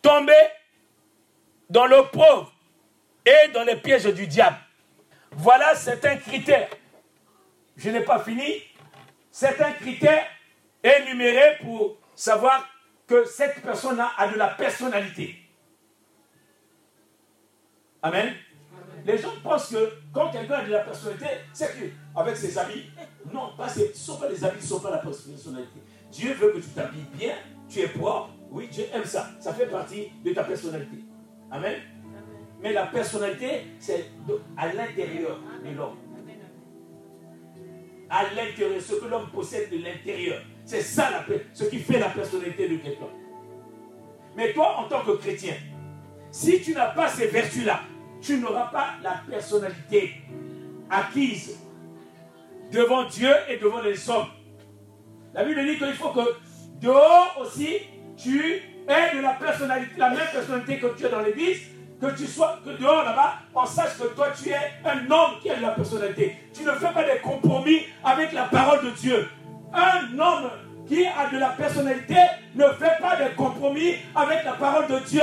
tomber 0.00 0.32
dans 1.68 1.86
le 1.86 2.02
pauvre 2.10 2.52
et 3.24 3.48
dans 3.52 3.64
les 3.64 3.76
pièges 3.76 4.04
du 4.06 4.26
diable. 4.26 4.56
Voilà 5.32 5.74
certains 5.74 6.16
critères. 6.16 6.68
Je 7.76 7.90
n'ai 7.90 8.02
pas 8.02 8.18
fini. 8.18 8.62
Certains 9.30 9.72
critères 9.72 10.26
énumérés 10.82 11.58
pour 11.62 11.96
savoir 12.14 12.68
que 13.06 13.24
cette 13.24 13.62
personne-là 13.62 14.12
a 14.18 14.28
de 14.28 14.36
la 14.36 14.48
personnalité. 14.48 15.36
Amen. 18.02 18.34
Les 19.04 19.18
gens 19.18 19.32
pensent 19.42 19.70
que 19.70 19.92
quand 20.12 20.30
quelqu'un 20.30 20.56
a 20.56 20.64
de 20.64 20.70
la 20.70 20.80
personnalité, 20.80 21.26
c'est 21.52 21.74
qu'avec 22.14 22.36
ses 22.36 22.56
habits, 22.58 22.90
non, 23.32 23.50
pas 23.56 23.68
ce 23.68 23.80
ne 23.80 23.92
sont 23.92 24.16
pas 24.16 24.28
les 24.28 24.44
habits, 24.44 24.60
ce 24.60 24.64
ne 24.64 24.68
sont 24.68 24.80
pas 24.80 24.90
la 24.90 24.98
personnalité. 24.98 25.80
Dieu 26.10 26.34
veut 26.34 26.52
que 26.52 26.58
tu 26.58 26.68
t'habilles 26.68 27.06
bien, 27.16 27.34
tu 27.68 27.80
es 27.80 27.88
propre, 27.88 28.30
oui, 28.50 28.68
Dieu 28.70 28.84
aime 28.92 29.04
ça. 29.04 29.30
Ça 29.40 29.54
fait 29.54 29.66
partie 29.66 30.08
de 30.22 30.32
ta 30.32 30.44
personnalité. 30.44 30.98
Amen. 31.50 31.80
Mais 32.62 32.72
la 32.72 32.86
personnalité, 32.86 33.66
c'est 33.78 34.10
à 34.56 34.72
l'intérieur 34.72 35.40
de 35.64 35.74
l'homme. 35.74 35.96
À 38.08 38.24
l'intérieur, 38.34 38.80
ce 38.80 38.94
que 38.96 39.06
l'homme 39.06 39.30
possède 39.30 39.70
de 39.70 39.78
l'intérieur. 39.78 40.42
C'est 40.66 40.82
ça 40.82 41.10
la, 41.10 41.24
ce 41.54 41.64
qui 41.64 41.78
fait 41.78 41.98
la 41.98 42.10
personnalité 42.10 42.68
de 42.68 42.76
quelqu'un. 42.76 43.08
Mais 44.36 44.52
toi, 44.52 44.76
en 44.78 44.88
tant 44.88 45.02
que 45.02 45.12
chrétien, 45.12 45.54
si 46.30 46.60
tu 46.60 46.72
n'as 46.74 46.90
pas 46.90 47.08
ces 47.08 47.26
vertus-là, 47.28 47.80
tu 48.20 48.38
n'auras 48.38 48.66
pas 48.66 48.94
la 49.02 49.22
personnalité 49.28 50.12
acquise 50.88 51.58
devant 52.72 53.04
Dieu 53.04 53.30
et 53.48 53.58
devant 53.58 53.80
les 53.82 54.10
hommes. 54.10 54.26
La 55.34 55.44
Bible 55.44 55.64
dit 55.64 55.78
qu'il 55.78 55.92
faut 55.92 56.08
que 56.08 56.20
dehors 56.80 57.36
aussi, 57.40 57.78
tu 58.16 58.62
aies 58.88 59.16
de 59.16 59.22
la 59.22 59.34
personnalité, 59.34 59.92
la 59.98 60.10
même 60.10 60.28
personnalité 60.32 60.78
que 60.78 60.86
tu 60.96 61.06
es 61.06 61.08
dans 61.08 61.20
l'église, 61.20 61.60
que 62.00 62.16
tu 62.16 62.26
sois, 62.26 62.58
que 62.64 62.70
dehors 62.70 63.04
là-bas, 63.04 63.34
on 63.54 63.64
sache 63.64 63.98
que 63.98 64.08
toi 64.14 64.28
tu 64.30 64.48
es 64.48 64.56
un 64.84 65.10
homme 65.10 65.38
qui 65.40 65.50
a 65.50 65.56
de 65.56 65.62
la 65.62 65.70
personnalité. 65.70 66.36
Tu 66.52 66.64
ne 66.64 66.72
fais 66.72 66.92
pas 66.92 67.04
des 67.04 67.20
compromis 67.20 67.82
avec 68.02 68.32
la 68.32 68.44
parole 68.44 68.84
de 68.84 68.90
Dieu. 68.90 69.28
Un 69.72 70.18
homme 70.18 70.50
qui 70.86 71.06
a 71.06 71.30
de 71.32 71.38
la 71.38 71.50
personnalité 71.50 72.16
ne 72.54 72.64
fait 72.64 73.00
pas 73.00 73.16
des 73.16 73.34
compromis 73.36 73.94
avec 74.14 74.44
la 74.44 74.52
parole 74.52 74.88
de 74.88 74.98
Dieu. 75.06 75.22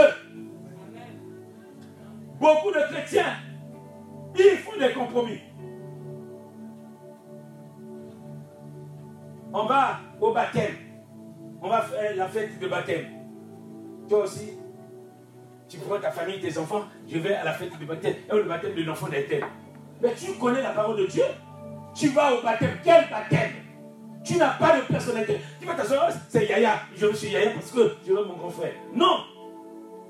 Beaucoup 2.39 2.71
de 2.71 2.79
chrétiens, 2.91 3.35
ils 4.37 4.57
font 4.57 4.79
des 4.79 4.93
compromis. 4.93 5.48
On 9.53 9.65
va 9.65 9.99
au 10.21 10.33
baptême. 10.33 10.75
On 11.61 11.69
va 11.69 11.81
faire 11.81 12.15
la 12.15 12.27
fête 12.27 12.59
de 12.59 12.67
baptême. 12.67 13.05
Toi 14.07 14.23
aussi, 14.23 14.53
tu 15.67 15.77
prends 15.77 15.99
ta 15.99 16.11
famille, 16.11 16.39
tes 16.39 16.57
enfants, 16.57 16.83
je 17.07 17.19
vais 17.19 17.35
à 17.35 17.43
la 17.43 17.53
fête 17.53 17.77
de 17.79 17.85
baptême. 17.85 18.15
Et 18.31 18.35
le 18.35 18.43
baptême 18.43 18.75
de 18.75 18.83
l'enfant 18.83 19.07
d'Éternel. 19.07 19.49
Mais 20.01 20.13
tu 20.13 20.33
connais 20.33 20.61
la 20.61 20.71
parole 20.71 20.97
de 20.97 21.05
Dieu. 21.05 21.25
Tu 21.93 22.09
vas 22.09 22.33
au 22.33 22.41
baptême. 22.41 22.77
Quel 22.83 23.09
baptême? 23.09 23.51
Tu 24.23 24.37
n'as 24.37 24.53
pas 24.53 24.77
de 24.77 24.81
personnalité. 24.83 25.39
Tu 25.59 25.65
vas 25.65 25.73
t'asseoir, 25.73 26.09
c'est 26.29 26.45
Yaya. 26.45 26.79
Je 26.95 27.13
suis 27.13 27.29
Yaya 27.29 27.51
parce 27.51 27.71
que 27.71 27.95
je 28.05 28.13
veux 28.13 28.23
mon 28.25 28.35
grand 28.35 28.49
frère. 28.49 28.73
Non 28.93 29.17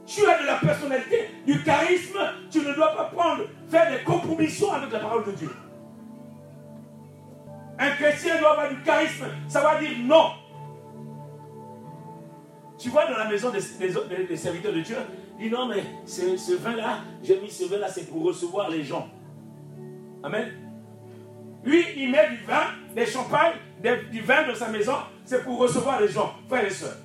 tu 0.09 0.25
as 0.25 0.41
de 0.41 0.47
la 0.47 0.55
personnalité, 0.55 1.29
du 1.45 1.63
charisme, 1.63 2.17
tu 2.49 2.59
ne 2.59 2.73
dois 2.73 2.95
pas 2.95 3.05
prendre, 3.05 3.43
faire 3.69 3.91
des 3.91 4.03
compromissions 4.03 4.71
avec 4.71 4.91
la 4.91 4.99
parole 4.99 5.23
de 5.25 5.31
Dieu. 5.33 5.49
Un 7.79 7.91
chrétien 7.91 8.37
doit 8.39 8.51
avoir 8.51 8.69
du 8.69 8.81
charisme, 8.81 9.25
ça 9.47 9.61
va 9.61 9.79
dire 9.79 9.91
non. 10.01 10.31
Tu 12.77 12.89
vois 12.89 13.05
dans 13.05 13.17
la 13.17 13.29
maison 13.29 13.49
des, 13.51 13.61
serviteurs 14.37 14.73
de 14.73 14.81
Dieu, 14.81 14.97
dit 15.39 15.49
non, 15.49 15.65
mais 15.67 15.83
ce, 16.05 16.55
vin-là, 16.57 16.99
j'ai 17.23 17.39
mis 17.39 17.49
ce 17.49 17.63
vin-là, 17.69 17.87
c'est 17.87 18.09
pour 18.09 18.23
recevoir 18.23 18.69
les 18.69 18.83
gens. 18.83 19.07
Amen. 20.23 20.51
Lui, 21.63 21.85
il 21.95 22.11
met 22.11 22.29
du 22.29 22.43
vin, 22.43 22.63
des 22.93 23.05
champagnes, 23.05 23.55
du 24.11 24.21
vin 24.21 24.45
dans 24.45 24.55
sa 24.55 24.67
maison, 24.67 24.95
c'est 25.23 25.43
pour 25.45 25.57
recevoir 25.59 26.01
les 26.01 26.09
gens, 26.09 26.33
frères 26.49 26.65
et 26.65 26.69
sœurs. 26.69 26.97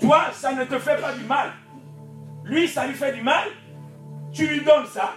Toi, 0.00 0.24
ça 0.32 0.52
ne 0.52 0.64
te 0.64 0.78
fait 0.78 1.00
pas 1.00 1.12
du 1.12 1.24
mal. 1.24 1.52
Lui, 2.44 2.66
ça 2.66 2.86
lui 2.86 2.94
fait 2.94 3.12
du 3.12 3.22
mal. 3.22 3.48
Tu 4.32 4.46
lui 4.46 4.64
donnes 4.64 4.86
ça 4.86 5.14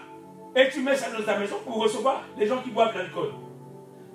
et 0.57 0.69
tu 0.69 0.81
mets 0.81 0.95
ça 0.95 1.11
dans 1.11 1.23
ta 1.23 1.37
maison 1.37 1.57
pour 1.63 1.75
recevoir 1.75 2.23
les 2.35 2.47
gens 2.47 2.57
qui 2.63 2.71
boivent 2.71 2.97
l'alcool. 2.97 3.29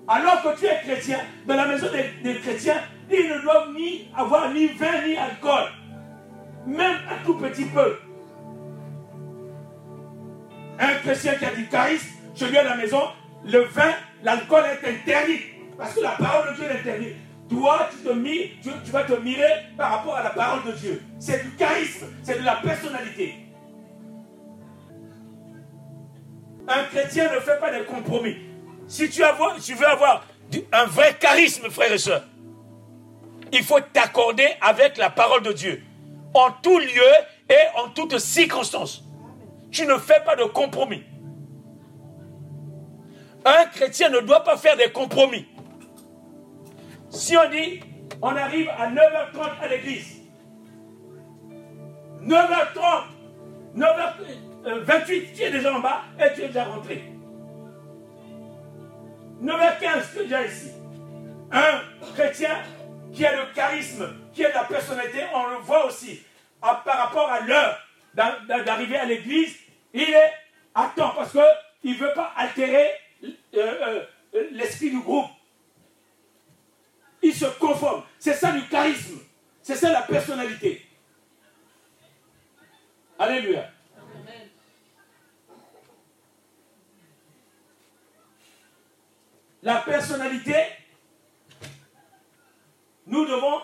Alors 0.09 0.43
que 0.43 0.59
tu 0.59 0.67
es 0.67 0.81
chrétien, 0.83 1.21
dans 1.47 1.55
la 1.55 1.67
maison 1.67 1.87
des, 1.93 2.35
chrétiens, 2.41 2.83
ils 3.09 3.29
ne 3.29 3.41
doivent 3.41 3.73
ni 3.73 4.09
avoir 4.17 4.53
ni 4.53 4.67
vin 4.67 5.07
ni 5.07 5.17
alcool. 5.17 5.69
Même 6.67 6.97
un 7.09 7.25
tout 7.25 7.37
petit 7.37 7.67
peu. 7.67 7.97
Un 10.81 10.95
chrétien 10.95 11.35
qui 11.35 11.45
a 11.45 11.55
du 11.55 11.69
charisme, 11.69 12.09
je 12.35 12.47
lui 12.47 12.59
à 12.59 12.65
la 12.65 12.77
maison, 12.77 13.03
le 13.45 13.61
vin, 13.61 13.93
l'alcool 14.25 14.65
est 14.65 14.89
interdit. 14.89 15.39
Parce 15.79 15.95
que 15.95 16.01
la 16.01 16.11
parole 16.11 16.51
de 16.51 16.57
Dieu 16.57 16.65
est 16.65 16.81
interdite. 16.81 17.17
Toi, 17.49 17.89
tu, 17.91 17.99
te 17.99 18.85
tu, 18.85 18.91
vas 18.91 19.05
te 19.05 19.13
mirer 19.13 19.67
par 19.77 19.93
rapport 19.93 20.17
à 20.17 20.25
la 20.25 20.31
parole 20.31 20.65
de 20.65 20.73
Dieu. 20.73 21.03
C'est 21.21 21.45
du 21.45 21.51
charisme, 21.53 22.07
c'est 22.25 22.41
de 22.41 22.45
la 22.45 22.57
personnalité. 22.57 23.42
Un 26.69 26.85
chrétien 26.85 27.33
ne 27.35 27.41
fait 27.41 27.59
pas 27.59 27.77
de 27.77 27.85
compromis. 27.85 28.37
Si 28.87 29.09
tu, 29.11 29.21
veux 29.21 29.87
avoir 29.87 30.25
un 30.73 30.85
vrai 30.87 31.17
charisme, 31.19 31.71
frère 31.71 31.93
et 31.93 31.99
soeur, 31.99 32.23
il 33.53 33.63
faut 33.63 33.81
t'accorder 33.81 34.49
avec 34.61 34.97
la 34.97 35.11
parole 35.11 35.43
de 35.43 35.53
Dieu. 35.53 35.83
En 36.35 36.51
tout 36.63 36.79
lieu 36.79 37.13
et 37.49 37.79
en 37.79 37.89
toutes 37.89 38.19
circonstances. 38.19 39.05
Tu 39.71 39.87
ne 39.87 39.97
fais 39.97 40.23
pas 40.25 40.37
de 40.37 40.45
compromis. 40.45 41.03
Un 43.45 43.65
chrétien 43.67 44.09
ne 44.09 44.21
doit 44.21 44.45
pas 44.45 44.57
faire 44.57 44.77
des 44.77 44.91
compromis. 44.91 45.47
Si 47.11 47.37
on 47.37 47.51
dit, 47.51 47.81
on 48.23 48.29
arrive 48.29 48.69
à 48.71 48.91
9h30 48.91 49.61
à 49.61 49.69
l'église, 49.69 50.23
9h30, 52.23 53.05
9h28, 54.65 55.35
tu 55.35 55.43
es 55.43 55.51
déjà 55.51 55.75
en 55.75 55.81
bas 55.81 56.03
et 56.19 56.35
tu 56.35 56.43
es 56.43 56.47
déjà 56.49 56.65
rentré. 56.65 57.05
9h15, 59.43 60.13
tu 60.13 60.21
es 60.21 60.23
déjà 60.25 60.47
ici. 60.47 60.71
Un 61.51 61.81
chrétien 62.15 62.57
qui 63.13 63.27
a 63.27 63.37
le 63.37 63.53
charisme, 63.55 64.09
qui 64.33 64.45
a 64.45 64.53
la 64.53 64.65
personnalité, 64.65 65.25
on 65.35 65.49
le 65.49 65.57
voit 65.57 65.87
aussi 65.87 66.23
par 66.63 66.85
rapport 66.85 67.31
à 67.31 67.41
l'heure 67.41 67.79
d'arriver 68.15 68.97
à 68.97 69.05
l'église, 69.05 69.57
il 69.93 70.03
est 70.03 70.33
à 70.75 70.93
temps 70.95 71.13
parce 71.17 71.33
qu'il 71.81 71.93
ne 71.93 71.99
veut 71.99 72.13
pas 72.15 72.33
altérer 72.37 72.91
euh, 73.25 74.05
euh, 74.35 74.49
l'esprit 74.53 74.91
du 74.91 75.01
groupe. 75.01 75.31
Il 77.23 77.35
se 77.35 77.47
conforme. 77.59 78.03
C'est 78.19 78.35
ça 78.35 78.53
du 78.53 78.67
charisme. 78.69 79.19
C'est 79.63 79.77
ça 79.77 79.93
la 79.93 80.03
personnalité. 80.03 80.85
Alléluia. 83.19 83.72
La 89.63 89.77
personnalité, 89.77 90.57
nous 93.07 93.25
devons 93.25 93.61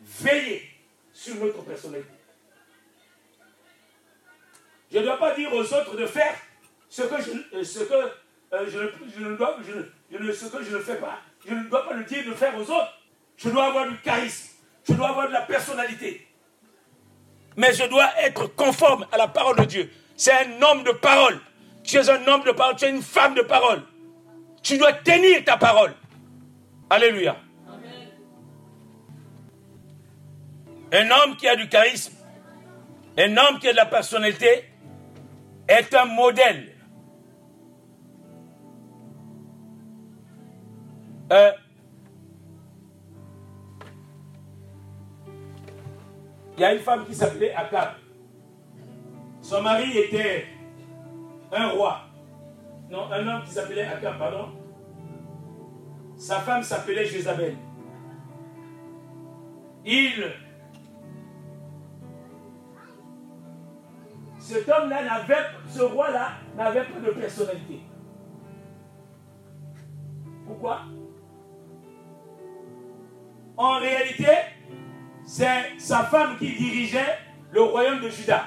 veiller 0.00 0.70
sur 1.12 1.34
notre 1.36 1.62
personnalité. 1.62 2.08
Je 4.90 4.98
ne 4.98 5.04
dois 5.04 5.18
pas 5.18 5.34
dire 5.34 5.52
aux 5.52 5.74
autres 5.74 5.96
de 5.96 6.06
faire 6.06 6.34
ce 6.88 7.02
que 7.02 7.16
je, 7.20 7.64
ce 7.64 7.80
que, 7.80 7.94
euh, 8.52 8.66
je, 8.68 9.24
ne 9.24 9.36
dois, 9.36 9.58
ce 10.10 10.74
ne 10.74 10.78
fais 10.78 10.96
pas. 10.96 11.18
Je 11.46 11.52
ne 11.52 11.64
dois 11.68 11.86
pas 11.86 11.94
le 11.94 12.04
dire 12.04 12.24
de 12.24 12.32
faire 12.32 12.56
aux 12.56 12.62
autres. 12.62 13.00
Je 13.36 13.50
dois 13.50 13.66
avoir 13.66 13.88
du 13.88 13.98
charisme. 13.98 14.50
Je 14.88 14.94
dois 14.94 15.08
avoir 15.08 15.28
de 15.28 15.32
la 15.32 15.42
personnalité. 15.42 16.26
Mais 17.56 17.72
je 17.72 17.84
dois 17.84 18.08
être 18.20 18.46
conforme 18.54 19.06
à 19.12 19.16
la 19.16 19.28
parole 19.28 19.56
de 19.56 19.64
Dieu. 19.64 19.90
C'est 20.16 20.32
un 20.32 20.62
homme 20.62 20.84
de 20.84 20.92
parole. 20.92 21.40
Tu 21.82 21.96
es 21.96 22.08
un 22.08 22.26
homme 22.26 22.44
de 22.44 22.52
parole. 22.52 22.76
Tu 22.76 22.84
es 22.84 22.90
une 22.90 23.02
femme 23.02 23.34
de 23.34 23.42
parole. 23.42 23.82
Tu 24.64 24.78
dois 24.78 24.94
tenir 24.94 25.44
ta 25.44 25.58
parole. 25.58 25.94
Alléluia. 26.88 27.36
Un 30.90 31.10
homme 31.10 31.36
qui 31.36 31.46
a 31.46 31.54
du 31.54 31.68
charisme, 31.68 32.14
un 33.18 33.36
homme 33.36 33.58
qui 33.60 33.68
a 33.68 33.72
de 33.72 33.76
la 33.76 33.84
personnalité, 33.84 34.64
est 35.68 35.94
un 35.94 36.06
modèle. 36.06 36.72
Euh, 41.30 41.52
il 46.56 46.60
y 46.60 46.64
a 46.64 46.72
une 46.72 46.80
femme 46.80 47.04
qui 47.06 47.14
s'appelait 47.14 47.52
Akab. 47.54 47.94
Son 49.42 49.60
mari 49.60 49.98
était 49.98 50.46
un 51.52 51.68
roi. 51.68 52.13
Un 53.12 53.26
homme 53.28 53.42
qui 53.44 53.50
s'appelait 53.50 53.86
Akab, 53.86 54.18
pardon. 54.18 54.48
Sa 56.16 56.40
femme 56.40 56.62
s'appelait 56.62 57.04
Jézabel. 57.04 57.56
Il 59.84 60.32
cet 64.44 64.68
homme-là 64.68 65.02
n'avait, 65.02 65.42
ce 65.66 65.80
roi-là 65.80 66.32
n'avait 66.54 66.84
pas 66.84 67.00
de 67.00 67.10
personnalité. 67.12 67.80
Pourquoi? 70.46 70.82
En 73.56 73.78
réalité, 73.78 74.28
c'est 75.24 75.78
sa 75.78 76.00
femme 76.04 76.36
qui 76.36 76.54
dirigeait 76.54 77.18
le 77.52 77.62
royaume 77.62 78.00
de 78.00 78.10
Juda, 78.10 78.44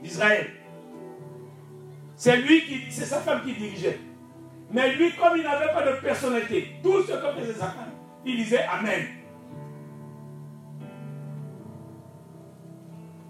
d'Israël. 0.00 0.61
C'est 2.22 2.36
lui 2.36 2.64
qui, 2.64 2.80
c'est 2.88 3.04
sa 3.04 3.18
femme 3.18 3.42
qui 3.42 3.52
dirigeait. 3.52 3.98
Mais 4.70 4.94
lui, 4.94 5.10
comme 5.16 5.36
il 5.36 5.42
n'avait 5.42 5.72
pas 5.72 5.82
de 5.82 6.00
personnalité, 6.00 6.76
tout 6.80 7.02
ce 7.02 7.10
que 7.14 7.40
faisait 7.40 7.52
sa 7.52 7.66
femme, 7.66 7.90
il 8.24 8.36
disait 8.36 8.62
Amen. 8.62 9.08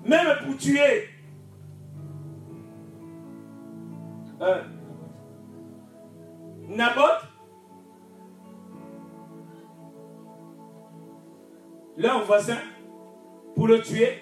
Même 0.04 0.36
pour 0.44 0.58
tuer 0.58 1.08
euh, 4.42 4.62
Naboth, 6.68 7.28
leur 11.96 12.26
voisin, 12.26 12.58
pour 13.54 13.68
le 13.68 13.80
tuer, 13.80 14.18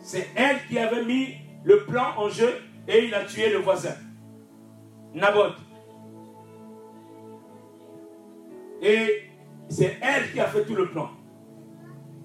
c'est 0.00 0.26
elle 0.34 0.56
qui 0.68 0.78
avait 0.78 1.04
mis 1.04 1.34
le 1.64 1.84
plan 1.84 2.14
en 2.16 2.30
jeu 2.30 2.62
et 2.88 3.04
il 3.04 3.14
a 3.14 3.24
tué 3.24 3.50
le 3.50 3.58
voisin. 3.58 3.94
Naboth. 5.14 5.56
Et 8.82 9.22
c'est 9.68 9.96
elle 10.00 10.32
qui 10.32 10.40
a 10.40 10.46
fait 10.46 10.64
tout 10.64 10.74
le 10.74 10.88
plan. 10.88 11.10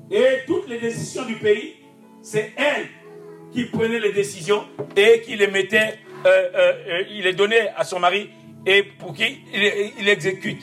Et 0.09 0.39
toutes 0.47 0.67
les 0.67 0.79
décisions 0.79 1.25
du 1.25 1.35
pays, 1.35 1.75
c'est 2.21 2.53
elle 2.55 2.87
qui 3.51 3.65
prenait 3.65 3.99
les 3.99 4.13
décisions 4.13 4.63
et 4.95 5.21
qui 5.21 5.35
les 5.35 5.47
mettait 5.47 5.99
euh, 6.25 6.29
euh, 6.29 6.73
euh, 6.87 7.03
il 7.11 7.27
est 7.27 7.33
donné 7.33 7.59
à 7.75 7.83
son 7.83 7.99
mari 7.99 8.29
et 8.65 8.83
pour 8.83 9.13
qui 9.13 9.41
il, 9.53 10.07
exécute. 10.07 10.61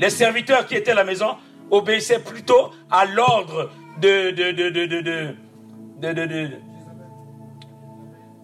Les 0.00 0.08
serviteurs 0.08 0.66
qui 0.66 0.74
étaient 0.74 0.92
à 0.92 0.94
la 0.94 1.04
maison 1.04 1.36
obéissaient 1.70 2.20
plutôt 2.20 2.70
à 2.90 3.04
l'ordre 3.04 3.70
de, 4.00 4.30
de, 4.30 4.52
de, 4.52 4.70
de, 4.70 6.48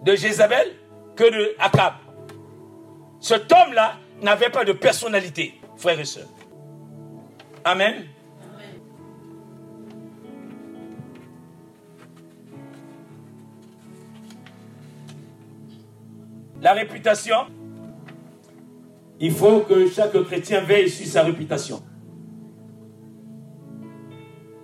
de, 0.05 0.15
Jézabel 0.15 0.67
que 1.19 1.25
de 1.25 1.57
Akab. 1.59 1.95
Cet 3.21 3.51
homme-là 3.51 3.97
n'avait 4.23 4.51
pas 4.51 4.65
de 4.65 4.73
personnalité, 4.73 5.61
frères 5.77 5.99
et 5.99 6.05
sœurs. 6.05 6.29
Amen. 7.65 8.07
La 16.63 16.73
réputation, 16.73 17.47
il 19.19 19.33
faut 19.33 19.61
que 19.61 19.89
chaque 19.89 20.23
chrétien 20.23 20.61
veille 20.61 20.89
sur 20.89 21.07
sa 21.07 21.25
réputation. 21.25 21.83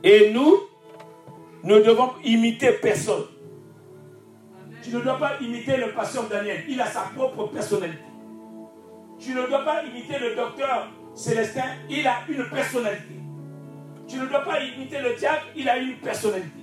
Et 0.04 0.30
nous, 0.32 0.60
nous 1.64 1.80
devons 1.82 2.10
imiter 2.24 2.72
personne. 2.72 3.24
Tu 4.84 4.90
ne 4.94 5.00
dois 5.00 5.18
pas 5.18 5.40
imiter 5.40 5.78
le 5.78 5.92
patient 5.92 6.24
Daniel. 6.24 6.62
Il 6.68 6.80
a 6.80 6.86
sa 6.86 7.10
propre 7.16 7.46
personnalité. 7.46 8.04
Tu 9.18 9.32
ne 9.32 9.46
dois 9.46 9.64
pas 9.64 9.82
imiter 9.82 10.18
le 10.18 10.36
docteur 10.36 10.88
Célestin. 11.14 11.64
Il 11.88 12.06
a 12.06 12.18
une 12.28 12.44
personnalité. 12.50 13.14
Tu 14.06 14.18
ne 14.18 14.26
dois 14.26 14.40
pas 14.40 14.60
imiter 14.60 14.98
le 15.00 15.14
diable, 15.14 15.40
il 15.56 15.68
a 15.68 15.78
une 15.78 15.96
personnalité. 15.96 16.60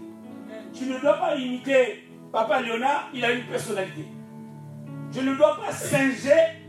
Tu 0.74 0.86
ne 0.86 1.00
dois 1.00 1.18
pas 1.18 1.36
imiter 1.36 2.08
Papa 2.32 2.62
Léonard, 2.62 3.10
il 3.14 3.26
a 3.26 3.32
une 3.32 3.46
personnalité. 3.46 4.06
Je 5.12 5.22
ne 5.22 5.36
dois 5.36 5.58
pas 5.58 5.72
singer 5.72 6.62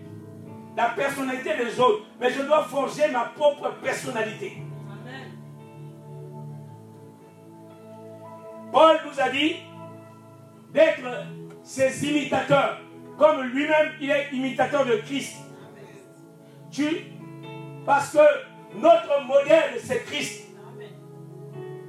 la 0.77 0.89
personnalité 0.89 1.51
des 1.57 1.79
autres, 1.79 2.05
mais 2.19 2.31
je 2.31 2.43
dois 2.43 2.65
forger 2.65 3.09
ma 3.13 3.27
propre 3.27 3.71
personnalité. 3.83 4.63
Paul 8.73 8.97
nous 9.07 9.21
a 9.21 9.29
dit 9.29 9.57
d'être 10.73 11.03
ses 11.63 12.05
imitateurs, 12.07 12.81
comme 13.19 13.43
lui-même 13.43 13.93
il 14.01 14.11
est 14.11 14.29
imitateur 14.33 14.85
de 14.85 14.97
Christ. 14.97 15.37
Tu, 16.71 16.87
parce 17.85 18.13
que 18.13 18.79
notre 18.79 19.27
modèle 19.27 19.79
c'est 19.79 20.05
Christ. 20.05 20.49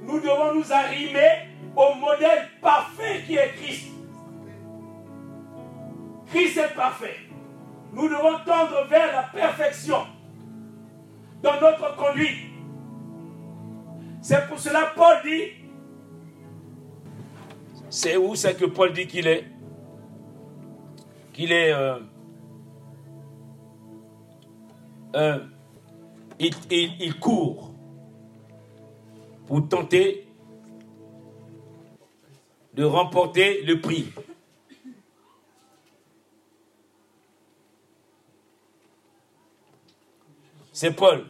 Nous 0.02 0.20
devons 0.20 0.54
nous 0.54 0.72
arrimer 0.72 1.48
au 1.74 1.94
modèle 1.94 2.48
parfait 2.60 3.22
qui 3.26 3.36
est 3.36 3.52
Christ. 3.56 3.86
Christ 6.26 6.58
est 6.58 6.74
parfait. 6.74 7.16
Nous 7.92 8.08
devons 8.08 8.38
tendre 8.44 8.86
vers 8.88 9.12
la 9.12 9.22
perfection 9.22 10.06
dans 11.42 11.60
notre 11.60 11.96
conduite. 11.96 12.38
C'est 14.20 14.48
pour 14.48 14.58
cela 14.58 14.92
Paul 14.96 15.16
dit, 15.24 15.64
c'est 17.88 18.16
où 18.16 18.34
c'est 18.34 18.58
que 18.58 18.64
Paul 18.64 18.92
dit 18.92 19.06
qu'il 19.06 19.28
est? 19.28 19.53
Qu'il 21.34 21.52
est... 21.52 21.72
Euh, 21.72 21.98
euh, 25.16 25.44
il 26.38 27.18
court 27.20 27.74
pour 29.46 29.68
tenter 29.68 30.26
de 32.74 32.84
remporter 32.84 33.62
le 33.62 33.80
prix. 33.80 34.12
C'est 40.72 40.92
Paul, 40.92 41.26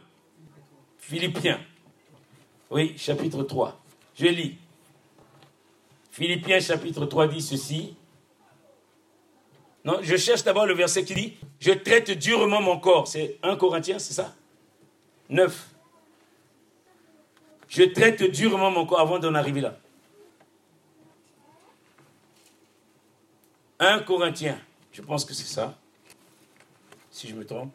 Philippiens. 0.97 1.59
Oui, 2.71 2.95
chapitre 2.97 3.43
3. 3.43 3.79
Je 4.15 4.25
lis. 4.25 4.57
Philippiens 6.09 6.59
chapitre 6.59 7.05
3 7.05 7.27
dit 7.27 7.41
ceci. 7.41 7.95
Non, 9.85 9.99
je 10.01 10.17
cherche 10.17 10.43
d'abord 10.43 10.65
le 10.65 10.73
verset 10.73 11.05
qui 11.05 11.13
dit 11.13 11.37
Je 11.59 11.71
traite 11.71 12.11
durement 12.11 12.61
mon 12.61 12.79
corps. 12.79 13.07
C'est 13.07 13.37
1 13.43 13.55
Corinthiens, 13.55 13.99
c'est 13.99 14.13
ça? 14.13 14.33
9. 15.29 15.69
Je 17.69 17.83
traite 17.83 18.23
durement 18.23 18.71
mon 18.71 18.85
corps 18.85 18.99
avant 18.99 19.19
d'en 19.19 19.35
arriver 19.35 19.61
là. 19.61 19.77
1 23.79 23.99
Corinthiens, 23.99 24.59
je 24.91 25.01
pense 25.01 25.23
que 25.23 25.33
c'est 25.33 25.53
ça, 25.53 25.77
si 27.11 27.27
je 27.27 27.35
me 27.35 27.45
trompe 27.45 27.73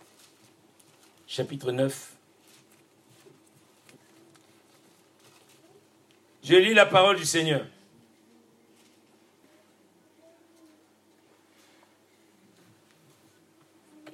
chapitre 1.31 1.71
9. 1.71 2.17
Je 6.43 6.55
lis 6.57 6.75
la 6.75 6.87
parole 6.87 7.17
du 7.17 7.25
Seigneur. 7.25 7.65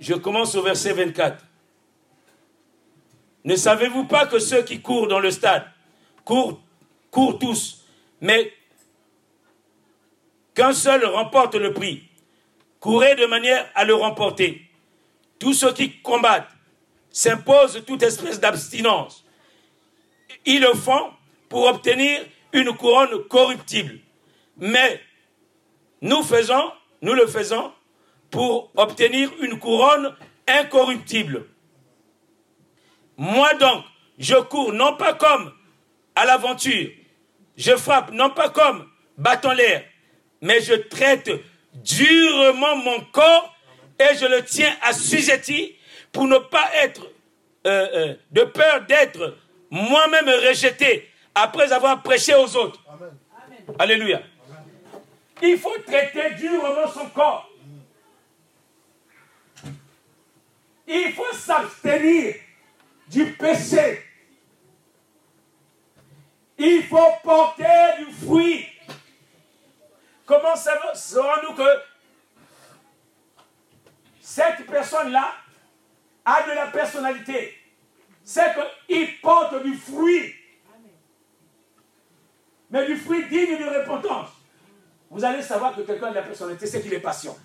Je 0.06 0.14
commence 0.14 0.54
au 0.54 0.62
verset 0.62 0.92
24. 0.92 1.44
Ne 3.44 3.56
savez-vous 3.56 4.04
pas 4.04 4.26
que 4.26 4.38
ceux 4.38 4.62
qui 4.62 4.80
courent 4.80 5.08
dans 5.08 5.18
le 5.18 5.32
stade 5.32 5.64
courent, 6.24 6.60
tous, 7.40 7.84
mais 8.20 8.52
qu'un 10.54 10.72
seul 10.72 11.04
remporte 11.06 11.56
le 11.56 11.72
prix 11.72 12.04
Courez 12.78 13.16
de 13.16 13.26
manière 13.26 13.68
à 13.74 13.84
le 13.84 13.94
remporter. 13.94 14.62
Tous 15.40 15.54
ceux 15.54 15.72
qui 15.72 16.00
combattent 16.02 16.52
s'impose 17.10 17.82
toute 17.84 18.04
espèce 18.04 18.38
d'abstinence. 18.38 19.24
Ils 20.44 20.60
le 20.60 20.72
font 20.74 21.10
pour 21.48 21.64
obtenir 21.66 22.24
une 22.52 22.72
couronne 22.76 23.24
corruptible. 23.24 23.98
Mais 24.56 25.00
nous 26.00 26.22
faisons, 26.22 26.70
nous 27.02 27.14
le 27.14 27.26
faisons 27.26 27.72
pour 28.30 28.70
obtenir 28.76 29.30
une 29.40 29.58
couronne 29.58 30.14
incorruptible. 30.46 31.46
Moi 33.16 33.54
donc, 33.54 33.84
je 34.18 34.36
cours 34.36 34.72
non 34.72 34.96
pas 34.96 35.14
comme 35.14 35.52
à 36.14 36.24
l'aventure, 36.24 36.90
je 37.56 37.76
frappe 37.76 38.10
non 38.12 38.30
pas 38.30 38.50
comme 38.50 38.88
battant 39.16 39.52
l'air, 39.52 39.84
mais 40.40 40.60
je 40.60 40.74
traite 40.74 41.30
durement 41.74 42.76
mon 42.76 43.00
corps 43.12 43.54
et 43.98 44.14
je 44.16 44.26
le 44.26 44.44
tiens 44.44 44.74
assujetti 44.82 45.74
pour 46.12 46.26
ne 46.26 46.38
pas 46.38 46.68
être, 46.82 47.02
euh, 47.66 47.88
euh, 47.94 48.14
de 48.30 48.42
peur 48.42 48.82
d'être 48.86 49.36
moi-même 49.70 50.28
rejeté 50.28 51.08
après 51.34 51.72
avoir 51.72 52.02
prêché 52.02 52.34
aux 52.34 52.56
autres. 52.56 52.82
Alléluia. 53.78 54.22
Il 55.42 55.58
faut 55.58 55.76
traiter 55.86 56.34
durement 56.38 56.88
son 56.92 57.06
corps. 57.10 57.50
Il 60.86 61.12
faut 61.12 61.32
s'abstenir 61.32 62.34
du 63.08 63.32
péché. 63.32 64.02
Il 66.58 66.82
faut 66.84 67.12
porter 67.22 67.64
du 67.98 68.12
fruit. 68.12 68.66
Comment 70.24 70.56
saurons-nous 70.56 71.54
que 71.54 71.68
cette 74.20 74.66
personne-là 74.66 75.32
a 76.24 76.42
de 76.42 76.52
la 76.52 76.66
personnalité, 76.66 77.56
c'est 78.24 78.52
qu'il 78.86 79.20
porte 79.20 79.62
du 79.62 79.74
fruit. 79.76 80.34
Mais 82.68 82.84
du 82.86 82.96
fruit 82.96 83.28
digne 83.28 83.56
de 83.56 83.78
repentance. 83.78 84.30
Vous 85.08 85.24
allez 85.24 85.42
savoir 85.42 85.76
que 85.76 85.82
quelqu'un 85.82 86.08
a 86.08 86.10
de 86.10 86.16
la 86.16 86.22
personnalité, 86.22 86.66
c'est 86.66 86.82
qu'il 86.82 86.92
est 86.92 87.00
patient. 87.00 87.36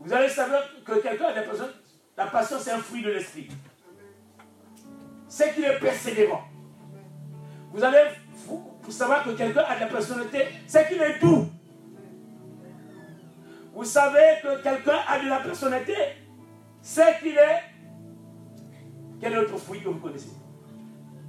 Vous 0.00 0.12
allez 0.12 0.28
savoir 0.28 0.62
que 0.84 1.00
quelqu'un 1.00 1.26
a 1.26 1.30
de 1.32 1.36
la 1.36 1.42
personnalité. 1.42 1.78
La 2.16 2.26
patience, 2.26 2.62
c'est 2.62 2.72
un 2.72 2.78
fruit 2.78 3.02
de 3.02 3.10
l'esprit. 3.10 3.48
C'est 5.28 5.54
qu'il 5.54 5.64
est 5.64 5.78
persévérant. 5.78 6.42
Vous 7.72 7.84
allez 7.84 8.10
savoir 8.88 9.24
que 9.24 9.30
quelqu'un 9.30 9.62
a 9.68 9.76
de 9.76 9.80
la 9.80 9.86
personnalité, 9.86 10.48
c'est 10.66 10.88
qu'il 10.88 11.00
est 11.00 11.18
doux. 11.20 11.48
Vous 13.72 13.84
savez 13.84 14.40
que 14.42 14.62
quelqu'un 14.62 14.98
a 15.06 15.18
de 15.20 15.28
la 15.28 15.40
personnalité, 15.40 15.94
c'est 16.82 17.18
qu'il 17.20 17.36
est. 17.38 17.62
Quel 19.20 19.32
est 19.32 19.36
l'autre 19.36 19.58
fruit 19.58 19.80
que 19.80 19.88
vous 19.88 20.00
connaissez? 20.00 20.32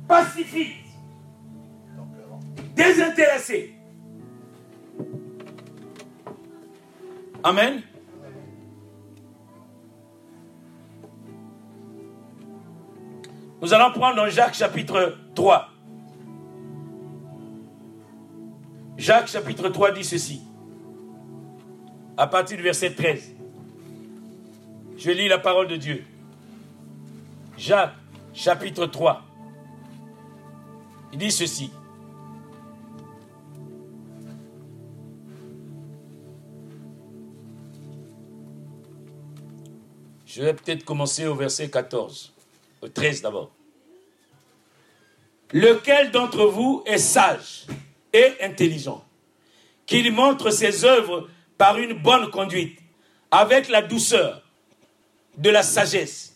Pacifique. 0.07 0.85
Désintéressé. 2.73 3.75
Amen. 7.43 7.81
Nous 13.61 13.73
allons 13.73 13.91
prendre 13.91 14.15
dans 14.15 14.27
Jacques 14.27 14.55
chapitre 14.55 15.17
3. 15.35 15.69
Jacques 18.97 19.27
chapitre 19.27 19.69
3 19.69 19.91
dit 19.91 20.03
ceci 20.03 20.41
à 22.17 22.27
partir 22.27 22.57
du 22.57 22.63
verset 22.63 22.93
13. 22.93 23.35
Je 24.97 25.11
lis 25.11 25.27
la 25.27 25.39
parole 25.39 25.67
de 25.67 25.75
Dieu. 25.75 26.03
Jacques, 27.57 27.93
chapitre 28.33 28.85
3. 28.85 29.21
Il 31.13 31.19
dit 31.19 31.31
ceci. 31.31 31.71
Je 40.25 40.43
vais 40.43 40.53
peut-être 40.53 40.85
commencer 40.85 41.27
au 41.27 41.35
verset 41.35 41.69
14, 41.69 42.33
au 42.37 42.40
13 42.87 43.21
d'abord. 43.21 43.51
Lequel 45.51 46.11
d'entre 46.11 46.45
vous 46.45 46.83
est 46.85 46.97
sage 46.97 47.65
et 48.13 48.33
intelligent, 48.41 49.03
qu'il 49.85 50.11
montre 50.11 50.49
ses 50.49 50.85
œuvres 50.85 51.29
par 51.57 51.77
une 51.77 51.93
bonne 51.93 52.29
conduite, 52.29 52.79
avec 53.29 53.69
la 53.69 53.81
douceur 53.81 54.41
de 55.37 55.49
la 55.49 55.63
sagesse. 55.63 56.33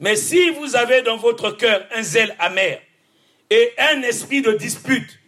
Mais 0.00 0.16
si 0.16 0.50
vous 0.50 0.76
avez 0.76 1.02
dans 1.02 1.16
votre 1.16 1.52
cœur 1.52 1.86
un 1.94 2.02
zèle 2.02 2.34
amer 2.38 2.80
et 3.50 3.72
un 3.78 4.02
esprit 4.02 4.42
de 4.42 4.52
dispute, 4.52 5.20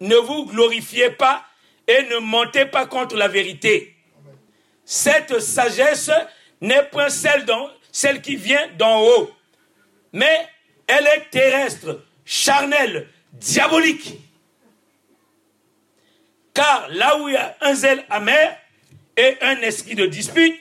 ne 0.00 0.16
vous 0.16 0.46
glorifiez 0.46 1.10
pas 1.10 1.44
et 1.86 2.02
ne 2.10 2.18
mentez 2.18 2.66
pas 2.66 2.86
contre 2.86 3.16
la 3.16 3.28
vérité. 3.28 3.96
Cette 4.84 5.40
sagesse 5.40 6.10
n'est 6.60 6.84
point 6.84 7.08
celle, 7.08 7.44
celle 7.96 8.20
qui 8.20 8.36
vient 8.36 8.68
d'en 8.76 9.00
haut, 9.00 9.30
mais 10.12 10.46
elle 10.86 11.06
est 11.06 11.30
terrestre, 11.30 12.02
charnelle, 12.26 13.08
diabolique. 13.32 14.18
Car 16.52 16.88
là 16.90 17.18
où 17.18 17.26
il 17.30 17.32
y 17.32 17.36
a 17.38 17.56
un 17.62 17.72
zèle 17.72 18.04
amer 18.10 18.54
et 19.16 19.38
un 19.40 19.62
esprit 19.62 19.94
de 19.94 20.04
dispute, 20.04 20.60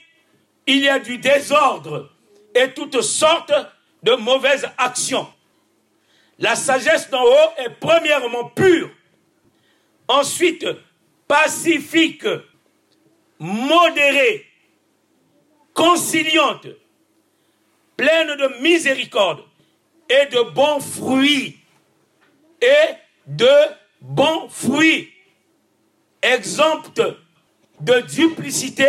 il 0.66 0.80
y 0.80 0.88
a 0.88 0.98
du 0.98 1.18
désordre 1.18 2.10
et 2.54 2.72
toutes 2.72 3.02
sortes 3.02 3.54
de 4.02 4.14
mauvaises 4.14 4.70
actions. 4.78 5.28
La 6.40 6.56
sagesse 6.56 7.10
d'en 7.10 7.22
haut 7.22 7.52
est 7.58 7.72
premièrement 7.82 8.46
pure, 8.46 8.92
ensuite 10.08 10.66
pacifique, 11.28 12.28
modérée, 13.40 14.46
conciliante, 15.74 16.68
pleine 17.98 18.36
de 18.36 18.62
miséricorde 18.62 19.44
et 20.10 20.26
de 20.28 20.42
bons 20.52 20.80
fruits. 20.80 21.60
Et 22.62 22.96
de 23.28 23.52
bons 24.02 24.50
fruits. 24.50 25.12
Exempte 26.22 27.02
de 27.80 28.00
duplicité, 28.02 28.88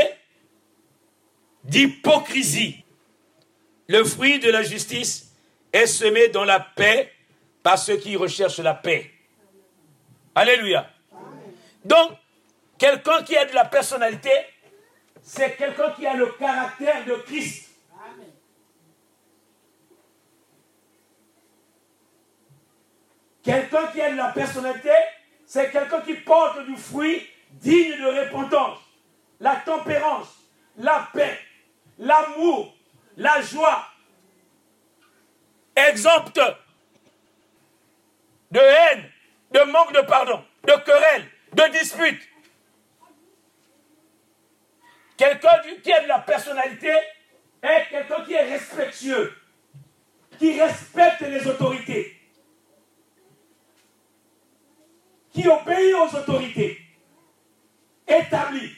d'hypocrisie. 1.65 2.85
Le 3.89 4.05
fruit 4.05 4.39
de 4.39 4.51
la 4.51 4.63
justice 4.63 5.33
est 5.73 5.87
semé 5.87 6.29
dans 6.29 6.45
la 6.45 6.61
paix 6.61 7.13
par 7.63 7.79
ceux 7.79 7.97
qui 7.97 8.17
recherchent 8.17 8.59
la 8.59 8.75
paix. 8.75 9.11
Alléluia. 10.35 10.89
Donc, 11.85 12.13
quelqu'un 12.79 13.23
qui 13.23 13.37
a 13.37 13.45
de 13.45 13.55
la 13.55 13.65
personnalité, 13.65 14.31
c'est 15.23 15.57
quelqu'un 15.57 15.91
qui 15.93 16.07
a 16.07 16.15
le 16.15 16.27
caractère 16.39 17.05
de 17.05 17.15
Christ. 17.27 17.71
Quelqu'un 23.47 23.87
qui 23.93 24.01
a 24.01 24.11
de 24.11 24.17
la 24.17 24.31
personnalité, 24.31 24.91
c'est 25.47 25.71
quelqu'un 25.71 26.01
qui 26.01 26.15
porte 26.15 26.67
du 26.67 26.77
fruit 26.77 27.25
digne 27.53 27.97
de 27.97 28.25
repentance, 28.25 28.79
la 29.39 29.55
tempérance, 29.55 30.27
la 30.77 31.09
paix, 31.15 31.39
l'amour, 31.97 32.75
la 33.17 33.41
joie, 33.43 33.87
exempte 35.77 36.41
de 38.51 38.59
haine, 38.59 39.05
de 39.53 39.61
manque 39.71 39.93
de 39.93 40.01
pardon, 40.01 40.45
de 40.65 40.73
querelle, 40.85 41.31
de 41.53 41.79
dispute. 41.79 42.23
Quelqu'un 45.17 45.61
qui 45.85 45.93
a 45.93 46.05
la 46.05 46.19
personnalité 46.19 46.93
est 47.63 47.87
quelqu'un 47.91 48.25
qui 48.25 48.33
est 48.33 48.51
respectueux, 48.51 49.33
qui 50.37 50.61
respecte 50.61 51.21
les 51.21 51.47
autorités, 51.47 52.16
qui 55.37 55.47
obéit 55.49 55.95
aux 55.95 56.17
autorités 56.17 56.81
établies, 58.09 58.75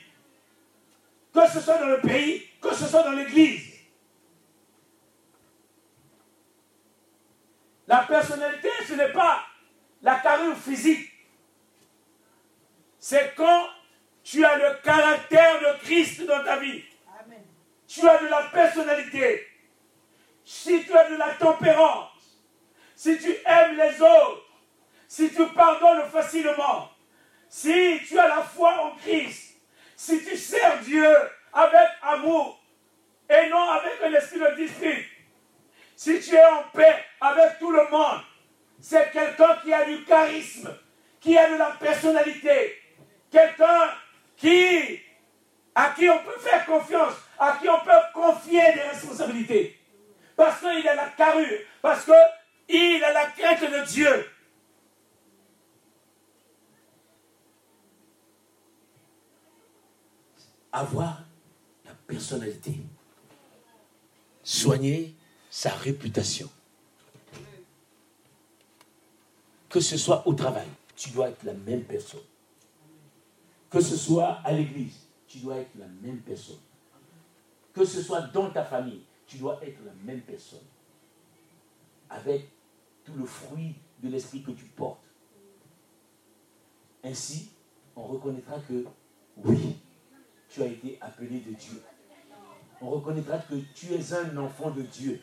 que 1.32 1.48
ce 1.48 1.60
soit 1.60 1.78
dans 1.78 1.86
le 1.86 2.00
pays, 2.00 2.48
que 2.60 2.74
ce 2.74 2.84
soit 2.86 3.04
dans 3.04 3.12
l'église. 3.12 3.78
La 7.86 7.98
personnalité, 7.98 8.70
ce 8.88 8.94
n'est 8.94 9.12
pas 9.12 9.44
la 10.02 10.18
carrure 10.18 10.56
physique. 10.56 11.08
C'est 12.98 13.34
quand 13.36 13.68
tu 14.24 14.44
as 14.44 14.56
le 14.56 14.82
caractère 14.82 15.60
de 15.60 15.78
Christ 15.84 16.26
dans 16.26 16.42
ta 16.42 16.58
vie. 16.58 16.82
Tu 17.86 18.06
as 18.06 18.18
de 18.18 18.26
la 18.26 18.42
personnalité. 18.52 19.46
Si 20.44 20.84
tu 20.84 20.92
as 20.92 21.08
de 21.08 21.14
la 21.14 21.34
tempérance, 21.34 22.10
si 22.96 23.16
tu 23.16 23.30
aimes 23.46 23.76
les 23.76 24.02
autres, 24.02 24.47
si 25.08 25.30
tu 25.30 25.46
pardonnes 25.48 26.08
facilement, 26.10 26.90
si 27.48 28.00
tu 28.06 28.18
as 28.18 28.28
la 28.28 28.42
foi 28.42 28.84
en 28.84 28.96
Christ, 28.96 29.56
si 29.96 30.22
tu 30.22 30.36
sers 30.36 30.78
Dieu 30.80 31.12
avec 31.52 31.88
amour 32.02 32.62
et 33.28 33.48
non 33.48 33.70
avec 33.70 33.94
un 34.04 34.12
esprit 34.12 34.38
de 34.38 34.54
dispute, 34.54 35.06
si 35.96 36.20
tu 36.20 36.34
es 36.36 36.44
en 36.44 36.62
paix 36.72 37.04
avec 37.20 37.58
tout 37.58 37.70
le 37.70 37.88
monde, 37.90 38.20
c'est 38.80 39.10
quelqu'un 39.10 39.56
qui 39.64 39.72
a 39.72 39.84
du 39.84 40.04
charisme, 40.04 40.72
qui 41.20 41.36
a 41.36 41.50
de 41.50 41.56
la 41.56 41.70
personnalité, 41.80 42.80
quelqu'un 43.32 43.90
à 45.74 45.94
qui 45.96 46.08
on 46.08 46.18
peut 46.18 46.38
faire 46.38 46.64
confiance, 46.66 47.14
à 47.38 47.58
qui 47.60 47.68
on 47.68 47.80
peut 47.80 47.90
confier 48.14 48.72
des 48.74 48.82
responsabilités. 48.82 49.80
Parce 50.36 50.60
qu'il 50.60 50.86
a 50.86 50.94
la 50.94 51.08
carrure, 51.16 51.58
parce 51.82 52.04
qu'il 52.04 53.04
a 53.04 53.12
la 53.12 53.26
crainte 53.26 53.68
de 53.68 53.84
Dieu. 53.86 54.30
Avoir 60.72 61.24
la 61.84 61.92
personnalité. 62.06 62.80
Soigner 64.42 65.14
sa 65.50 65.70
réputation. 65.70 66.48
Que 69.68 69.80
ce 69.80 69.96
soit 69.96 70.26
au 70.26 70.34
travail, 70.34 70.66
tu 70.96 71.10
dois 71.10 71.28
être 71.28 71.42
la 71.44 71.54
même 71.54 71.84
personne. 71.84 72.20
Que 73.70 73.80
ce 73.80 73.96
soit 73.96 74.40
à 74.44 74.52
l'église, 74.52 75.06
tu 75.26 75.38
dois 75.38 75.56
être 75.56 75.74
la 75.78 75.86
même 75.86 76.20
personne. 76.20 76.60
Que 77.74 77.84
ce 77.84 78.02
soit 78.02 78.22
dans 78.22 78.50
ta 78.50 78.64
famille, 78.64 79.02
tu 79.26 79.36
dois 79.36 79.62
être 79.62 79.78
la 79.84 79.92
même 80.04 80.22
personne. 80.22 80.66
Avec 82.08 82.48
tout 83.04 83.12
le 83.14 83.26
fruit 83.26 83.74
de 84.02 84.08
l'esprit 84.08 84.42
que 84.42 84.52
tu 84.52 84.64
portes. 84.64 85.04
Ainsi, 87.04 87.50
on 87.94 88.02
reconnaîtra 88.04 88.58
que 88.60 88.84
oui, 89.36 89.76
tu 90.48 90.62
as 90.62 90.66
été 90.66 90.98
appelé 91.00 91.40
de 91.40 91.52
Dieu. 91.52 91.82
On 92.80 92.90
reconnaîtra 92.90 93.38
que 93.38 93.54
tu 93.74 93.92
es 93.92 94.12
un 94.12 94.36
enfant 94.36 94.70
de 94.70 94.82
Dieu. 94.82 95.20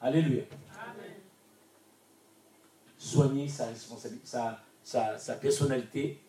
Alléluia. 0.00 0.44
Soigner 2.98 3.48
sa 3.48 3.66
responsabilité, 3.66 4.26
sa, 4.82 5.18
sa 5.18 5.34
personnalité. 5.34 6.20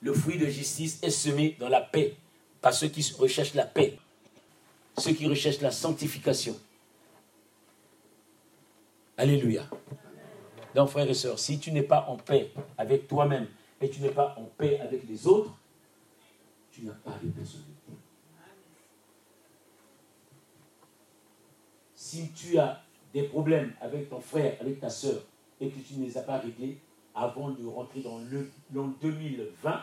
Le 0.00 0.12
fruit 0.12 0.38
de 0.38 0.46
justice 0.46 1.02
est 1.02 1.10
semé 1.10 1.56
dans 1.58 1.68
la 1.68 1.80
paix 1.80 2.16
par 2.60 2.72
ceux 2.72 2.88
qui 2.88 3.08
recherchent 3.18 3.54
la 3.54 3.66
paix, 3.66 3.98
ceux 4.98 5.12
qui 5.12 5.26
recherchent 5.26 5.60
la 5.60 5.70
sanctification. 5.70 6.56
Alléluia. 9.16 9.68
Donc, 10.74 10.88
frères 10.88 11.08
et 11.08 11.14
sœurs, 11.14 11.38
si 11.38 11.58
tu 11.58 11.70
n'es 11.70 11.82
pas 11.82 12.06
en 12.08 12.16
paix 12.16 12.52
avec 12.78 13.06
toi-même 13.06 13.46
et 13.80 13.90
tu 13.90 14.00
n'es 14.00 14.10
pas 14.10 14.34
en 14.38 14.44
paix 14.44 14.80
avec 14.80 15.06
les 15.08 15.26
autres, 15.26 15.52
tu 16.72 16.84
n'as 16.84 16.92
pas 16.92 17.18
de 17.22 17.28
personnalité. 17.28 17.92
Si 21.94 22.32
tu 22.32 22.58
as 22.58 22.82
des 23.12 23.24
problèmes 23.24 23.72
avec 23.80 24.08
ton 24.08 24.20
frère, 24.20 24.56
avec 24.60 24.80
ta 24.80 24.90
soeur, 24.90 25.22
et 25.60 25.68
que 25.68 25.78
tu 25.78 25.94
ne 25.94 26.06
les 26.06 26.18
as 26.18 26.22
pas 26.22 26.38
réglés 26.38 26.78
avant 27.14 27.50
de 27.50 27.64
rentrer 27.66 28.00
dans 28.00 28.18
l'an 28.72 28.94
2020, 29.00 29.80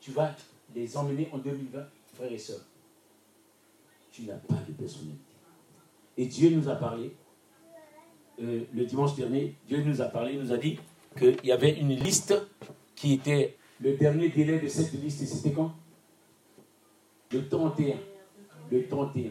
tu 0.00 0.12
vas 0.12 0.34
les 0.74 0.96
emmener 0.96 1.28
en 1.32 1.38
2020, 1.38 1.86
frères 2.14 2.32
et 2.32 2.38
sœurs. 2.38 2.64
Tu 4.12 4.22
n'as 4.22 4.36
pas 4.36 4.54
de 4.66 4.72
personnalité. 4.72 5.18
Et 6.16 6.26
Dieu 6.26 6.50
nous 6.50 6.68
a 6.68 6.76
parlé, 6.76 7.14
euh, 8.40 8.64
le 8.72 8.84
dimanche 8.86 9.16
dernier, 9.16 9.54
Dieu 9.66 9.82
nous 9.82 10.00
a 10.00 10.06
parlé, 10.06 10.36
nous 10.36 10.52
a 10.52 10.56
dit 10.56 10.78
qu'il 11.18 11.44
y 11.44 11.52
avait 11.52 11.78
une 11.78 11.94
liste 11.94 12.34
qui 12.94 13.14
était 13.14 13.56
le 13.80 13.96
dernier 13.96 14.28
délai 14.28 14.60
de 14.60 14.68
cette 14.68 14.92
liste, 14.92 15.24
c'était 15.24 15.52
quand? 15.52 15.74
Le 17.32 17.48
31. 17.48 17.96
Le 18.70 18.88
31. 18.88 19.30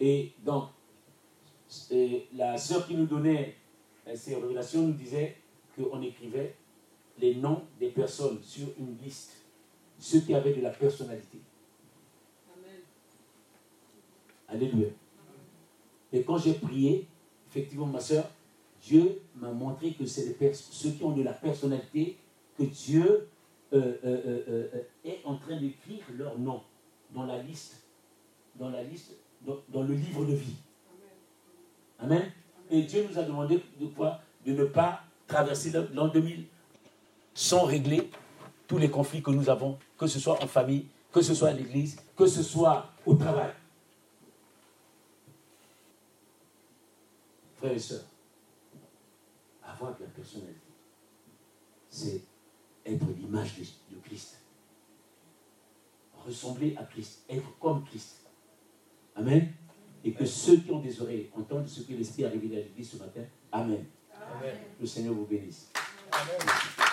Et 0.00 0.32
donc, 0.44 0.68
la 2.34 2.56
sœur 2.56 2.86
qui 2.86 2.94
nous 2.94 3.06
donnait 3.06 3.56
euh, 4.06 4.16
ces 4.16 4.34
révélations 4.36 4.82
nous 4.82 4.92
disait 4.92 5.36
qu'on 5.76 6.00
écrivait 6.02 6.54
les 7.18 7.34
noms 7.34 7.62
des 7.78 7.88
personnes 7.88 8.38
sur 8.42 8.68
une 8.78 8.96
liste, 9.02 9.44
ceux 9.98 10.20
qui 10.20 10.34
avaient 10.34 10.54
de 10.54 10.60
la 10.60 10.70
personnalité. 10.70 11.38
Amen. 12.54 12.80
Alléluia. 14.48 14.88
Et 16.12 16.22
quand 16.22 16.38
j'ai 16.38 16.54
prié, 16.54 17.06
effectivement, 17.48 17.86
ma 17.86 18.00
soeur, 18.00 18.30
Dieu 18.80 19.20
m'a 19.36 19.50
montré 19.50 19.92
que 19.92 20.06
c'est 20.06 20.36
ceux 20.52 20.90
qui 20.90 21.02
ont 21.02 21.12
de 21.12 21.22
la 21.22 21.32
personnalité, 21.32 22.16
que 22.56 22.62
Dieu 22.62 23.28
est 23.72 25.20
en 25.24 25.36
train 25.36 25.60
d'écrire 25.60 26.04
leur 26.16 26.38
nom 26.38 26.62
dans 27.10 27.24
la 27.24 27.42
liste, 27.42 27.82
dans 28.56 28.70
la 28.70 28.82
liste, 28.82 29.14
dans, 29.42 29.82
le 29.82 29.94
livre 29.94 30.24
de 30.24 30.34
vie. 30.34 30.56
Amen. 31.98 32.30
Et 32.70 32.82
Dieu 32.82 33.06
nous 33.08 33.18
a 33.18 33.22
demandé 33.22 33.62
de 33.80 33.86
quoi? 33.86 34.20
De 34.44 34.52
ne 34.52 34.64
pas 34.64 35.02
traverser 35.26 35.72
l'an 35.92 36.08
2000 36.08 36.46
sans 37.34 37.64
régler 37.64 38.10
tous 38.66 38.78
les 38.78 38.90
conflits 38.90 39.22
que 39.22 39.30
nous 39.30 39.48
avons, 39.48 39.78
que 39.96 40.06
ce 40.06 40.18
soit 40.18 40.42
en 40.42 40.46
famille, 40.46 40.86
que 41.12 41.22
ce 41.22 41.34
soit 41.34 41.48
à 41.48 41.52
l'église, 41.52 41.96
que 42.16 42.26
ce 42.26 42.42
soit 42.42 42.90
au 43.06 43.14
travail. 43.14 43.52
Frères 47.56 47.72
et 47.72 47.78
sœurs, 47.78 48.04
avoir 49.64 49.96
de 49.96 50.04
la 50.04 50.10
personnalité, 50.10 50.60
c'est 51.88 52.22
être 52.88 53.06
l'image 53.18 53.54
de 53.90 53.96
Christ. 54.04 54.40
Ressembler 56.24 56.74
à 56.76 56.84
Christ, 56.84 57.24
être 57.28 57.58
comme 57.58 57.84
Christ. 57.84 58.26
Amen. 59.16 59.52
Et 60.04 60.12
que 60.12 60.24
ceux 60.24 60.58
qui 60.58 60.70
ont 60.70 60.80
des 60.80 61.00
oreilles 61.00 61.30
entendent 61.36 61.68
ce 61.68 61.82
que 61.82 61.92
l'Esprit 61.92 62.24
a 62.24 62.30
révélé 62.30 62.56
à 62.56 62.60
l'Église 62.60 62.90
ce 62.90 62.96
matin. 62.96 63.22
Amen. 63.50 63.84
Amen. 64.12 64.56
Le 64.80 64.86
Seigneur 64.86 65.14
vous 65.14 65.26
bénisse. 65.26 65.70
Amen. 66.12 66.87